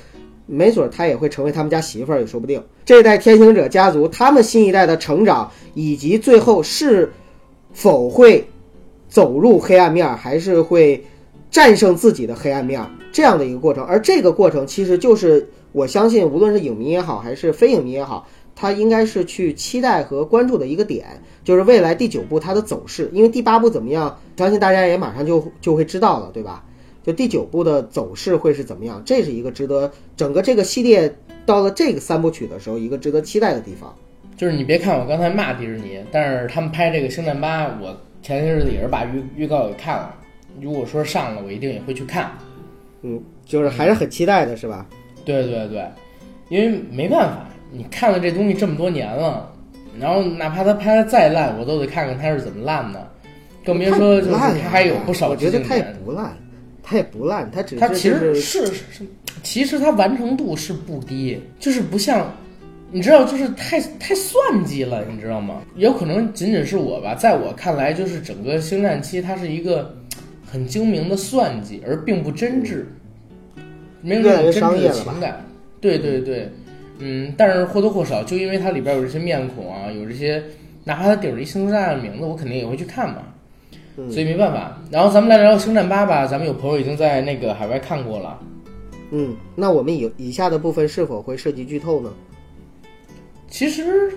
[0.53, 2.61] 没准他也会成为他们家媳妇儿，也说不定。
[2.85, 7.13] 这一代天行者家族，他们新一代的成长，以及最后是
[7.73, 8.45] 否会
[9.09, 11.05] 走入黑暗面，还是会
[11.53, 13.85] 战胜自己的黑暗面这样的一个过程。
[13.85, 21.07] 而这个过程，其实就是我相信，无论是影迷也好，还是非影迷也好，他应该是去期待和关注的一个点，
[21.45, 23.11] 就是未来第九部它的走势。
[23.13, 26.65] 因为第八部怎么样，相信大家也马上就就会知道了，对吧？
[27.03, 29.03] 就第九部的走势会是怎么样？
[29.07, 31.15] 这是一个值得整个这个系列
[31.47, 33.95] 到了这个三部曲的时候，一个值得期待的地方。
[34.37, 40.15] 就是你别看我刚才骂迪士尼，但是他们拍这个《星战八》，我前些日子也是把预预告给看了。
[40.61, 42.33] 如果说上了，我一定也会去看。
[43.03, 44.87] 嗯，就是还是很期待的，是吧？
[45.25, 45.85] 对对对，
[46.49, 49.53] 因为没办法，你看了这东西这么多年了，
[49.99, 53.09] 然后哪怕它拍的再烂，我都得看看它是怎么烂的。
[53.65, 56.35] 更别说就是太不烂呀他还有不少我觉得他也不烂，
[56.83, 59.07] 它也不烂，它只是它其实是是是，
[59.43, 62.33] 其实它完成度是不低，就是不像，
[62.91, 65.61] 你知道，就是太太算计了，你知道吗？
[65.77, 69.95] 有可能仅仅是我吧，在我看来，就是整个星战七它是一个
[70.51, 72.85] 很精明的算计，而并不真挚，
[74.03, 75.45] 没有那种真挚的情感。
[75.81, 76.49] 对对对，
[76.99, 80.43] 嗯，但是或多或少，就因为它里边有这些面孔啊，有这些，
[80.85, 83.17] 哪怕它顶着一星战的名字，我肯定也会去看嘛。
[83.97, 84.79] 嗯所以没办法。
[84.91, 88.39] 然后咱们来聊聊《星战八》吧，咱们有朋友已经在那个海外看过了。
[89.11, 92.11] 嗯，那我们以以下的部分是否会涉及剧透呢？
[93.49, 94.13] 其实，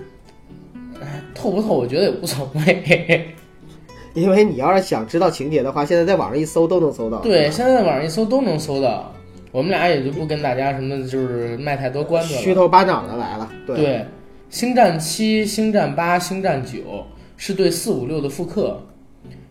[1.02, 3.26] 哎，透不透，我觉得也无所谓。
[4.14, 7.18] 因为你要是想知道情节的话，现在在网上一搜都能搜到。
[7.18, 9.12] 对，现在在网上一搜都能搜到。
[9.54, 12.40] 我们俩也就不跟大家什么就是卖太多关子了。
[12.40, 13.48] 虚头巴脑的来了。
[13.64, 14.04] 对，对，
[14.50, 18.84] 星战七、星战八、星战九是对四五六的复刻。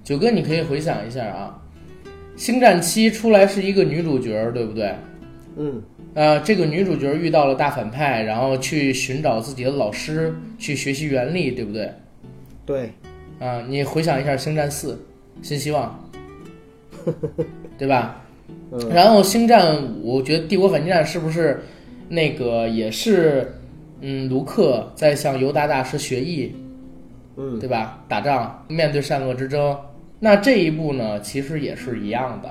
[0.04, 1.58] 九哥，你可以回想一下啊，
[2.36, 4.94] 星战七出来是一个女主角，对不对？
[5.56, 5.82] 嗯，
[6.16, 11.90] 呃，这个女主角遇到了大反派，然后去寻找自己的老师，去学习原力，对不对？
[12.66, 12.92] 对，
[13.40, 14.96] 啊，你回想一下《星战四》，
[15.42, 15.98] 新希望，
[17.80, 18.20] 对吧？
[18.74, 21.64] 嗯，然后《星战五》，我觉得《帝国反击战》是不是
[22.10, 23.54] 那个也是，
[24.02, 26.56] 嗯，卢克在向尤达大师学艺，
[27.38, 28.04] 嗯，对吧？
[28.08, 29.78] 打仗，面对善恶之争。
[30.20, 32.50] 那这一步呢，其实也是一样的，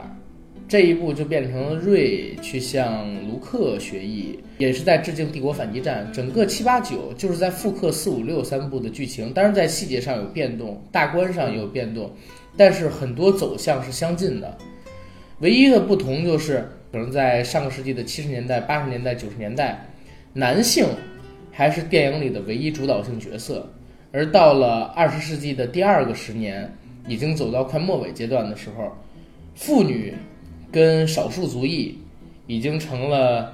[0.69, 6.07] 这一步就变成了瑞去向卢克学艺，也是在致敬《帝国反击战》。
[6.15, 12.11] 整个七八九就是在复刻四五六三部的剧情，当然在细节上有变动，大观上也有变动，
[12.57, 14.57] 但是很多走向是相近的。
[15.43, 19.85] 唯一的不同就是，可能在上个世纪的七十年代、八十年代、九十年代，
[20.33, 20.87] 男性
[21.51, 23.69] 还是电影里的唯一主导性角色，
[24.13, 26.73] 而到了二十世纪的第二个十年，
[27.09, 28.97] 已经走到快末尾阶段的时候，
[29.57, 30.15] 妇女
[30.71, 31.99] 跟少数族裔
[32.47, 33.53] 已经成了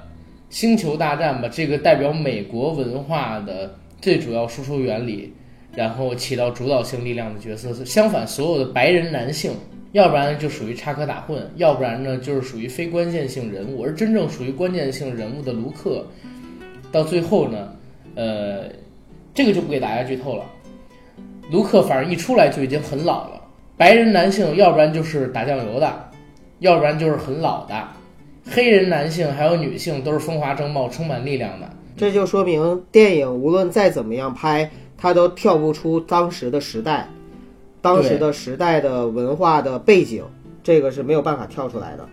[0.51, 5.33] 星球大战吧这个代表美国文化的最主要输出原理，
[5.73, 7.73] 然后起到主导性力量的角色。
[7.83, 9.53] 相反，所有的白人男性。
[9.91, 16.05] 要不然就属于插科打诨，要不然呢就是属于非关键性人物，而真正属于关键性人物的卢克，
[16.91, 17.73] 到最后呢，
[18.15, 18.65] 呃，
[19.33, 20.45] 这个就不给大家剧透了。
[21.51, 23.41] 卢克反正一出来就已经很老了，
[23.75, 26.11] 白人男性要不然就是打酱油的，
[26.59, 27.87] 要不然就是很老的，
[28.45, 31.67] 黑人男性还有女性都是风华正茂、充满力量的。
[31.97, 37.07] 这就说明电影无论再怎么样拍，它都跳不出当时的时代，
[37.81, 40.23] 当时的时代的文化的背景，
[40.63, 42.07] 这个是没有办法跳出来的。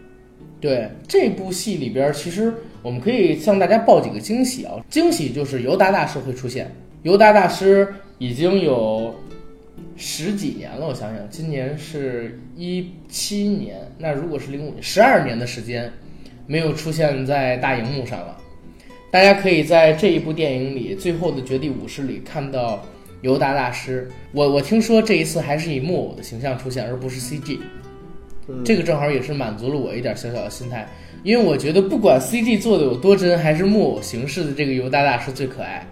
[0.61, 2.53] 对这部戏里边，其实
[2.83, 4.73] 我们可以向大家报几个惊喜啊！
[4.89, 7.87] 惊喜就是尤达大师会出现，尤达大师
[8.19, 9.15] 已经有
[9.97, 15.93] 十几年了，我想想，今年是一七年，那如果是零五年，十二年的时间
[16.47, 18.37] 没有出现在大荧幕上了。
[19.11, 22.83] 大家可以在这一部电影里最后的绝地武士里看到
[23.23, 24.09] 尤达大师。
[24.33, 27.59] 我我听说这一次还是以木偶的形象出现，而不是 CG。
[28.49, 30.89] 嗯，这个正好也是满足了我一点小小的心态，
[31.25, 35.87] 因为我觉得不管 CG 做的有多真，还是木偶形式的这个尤达大师最可爱。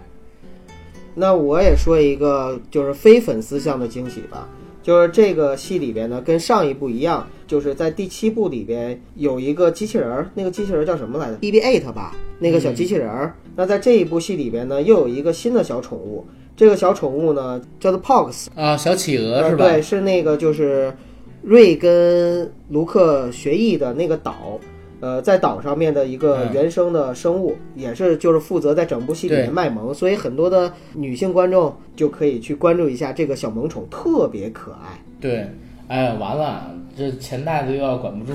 [1.13, 4.47] 那我也说一个就是非粉丝向的惊喜吧，
[4.83, 13.35] 就是这个戏里边呢跟上一部一样，就是在第七部里边有一个机器人儿，那个机器人儿叫什么来着？BB-8 吧，那个小机器人儿。
[13.55, 19.65] 那在这一部戏里边呢，又有一个新的小宠物，这个小宠物呢叫做 Pox，啊，小企鹅是吧？
[19.65, 20.93] 呃对，是那个就是
[21.41, 24.59] 瑞跟卢克学艺的那个岛，
[25.01, 34.99] 呃，在岛上面的一个嗯原生的生物，也是就是负责在整部戏里面卖萌，所以很多的女性观众就可以去关注一下这个小萌宠，特别可爱。
[35.19, 35.47] 对，
[35.87, 38.33] 哎，完了，这钱袋子又要管不住，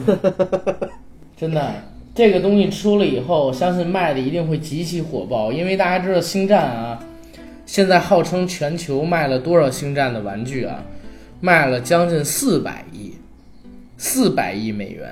[1.36, 1.72] 真的。
[2.12, 6.98] 这个东西出了以后，相信卖的一定会极其火爆，因为大家知道《星战》啊，
[7.70, 10.82] 现在号称全球卖了多少《星战》的玩具啊？
[11.40, 13.14] 卖了将近四百亿，
[13.96, 15.08] 四百亿美元，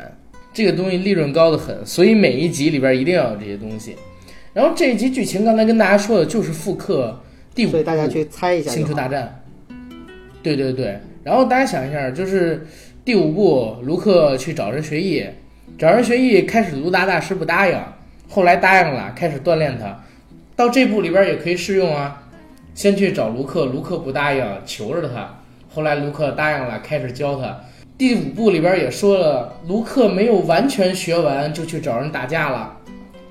[0.52, 3.94] 这个东西利润高得很，所以每一集里边一定要有这些东西。
[4.52, 7.16] 然后这一集剧情刚才跟大家说的就是复刻
[7.54, 8.84] 第五部，所以大家去猜一下星。
[8.84, 9.40] 球大战。
[10.42, 12.66] 对对对，然后大家想一下，就是
[13.04, 15.24] 第五部卢克去找人学艺，
[15.78, 17.80] 找人学艺，开始卢达大师不答应，
[18.28, 19.96] 后来答应了，开始锻炼他。
[20.56, 22.20] 到这部里边也可以适用啊，
[22.78, 25.28] 先去找卢克，卢克不答应，求着他，
[25.68, 27.58] 后来卢克答应了，开始教他。
[27.98, 32.72] 第五部里边也说了，卢克没有完全学完就去找人打架了。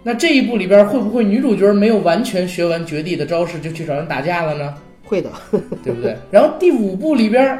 [0.04, 4.74] 那这一部里边会不会女主角没有完全学完绝地的招式就去找人打架了呢？
[5.06, 5.30] 会的，
[5.82, 6.18] 对不对？
[6.30, 7.58] 然后第五部里边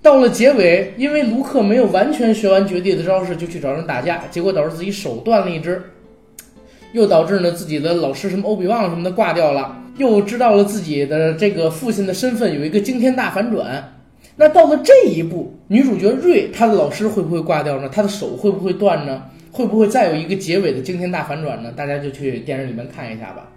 [0.00, 5.82] 到了结尾，因为卢克没有完全学完绝地的招式就去找人打架，结果导致自己手断了一只，
[6.92, 13.92] 又导致呢自己的老师什么欧比旺什么的挂掉了，又知道了自己的这个父亲的身份有一个惊天大反转。
[14.36, 17.88] 那到了这一步，女主角瑞她的老师会不会挂掉呢？
[17.88, 19.22] 她的手会不会断呢？
[19.50, 21.72] 会不会再有一个结尾的惊天大反转呢？
[21.74, 23.48] 大家就去电影里面看一下吧。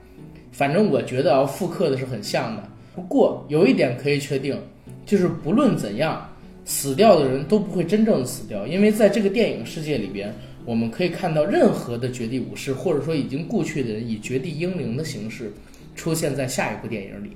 [0.52, 2.64] 反正我觉得啊，复刻的是很像的。
[2.96, 4.58] 不过有一点可以确定，
[5.06, 6.26] 就是不论怎样，
[6.64, 10.34] 死掉的人都不会真正的死掉，因为在这个电影世界里边，
[10.70, 15.52] 我们可以看到任何的绝地武士或者说已经故去的人以绝地英灵的形式
[15.96, 17.36] 出现在下一部电影里。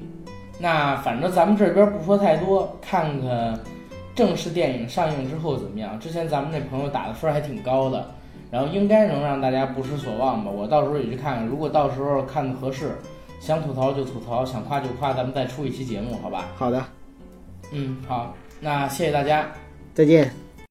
[0.59, 3.59] 那反正咱们这边不说太多，看看
[4.13, 5.99] 正式电影上映之后怎么样。
[5.99, 8.07] 之前咱们那朋友打的分还挺高的，
[8.51, 10.51] 然后应该能让大家不失所望吧。
[10.51, 12.91] 我到时候也去看看，如果到时候看的合适，
[13.39, 16.45] 想吐槽就吐槽，想夸就夸，咱们再出一期节目，好吧？
[16.55, 16.85] 好的，
[17.71, 19.51] 嗯，好，那谢谢大家。
[19.95, 20.42] 再见。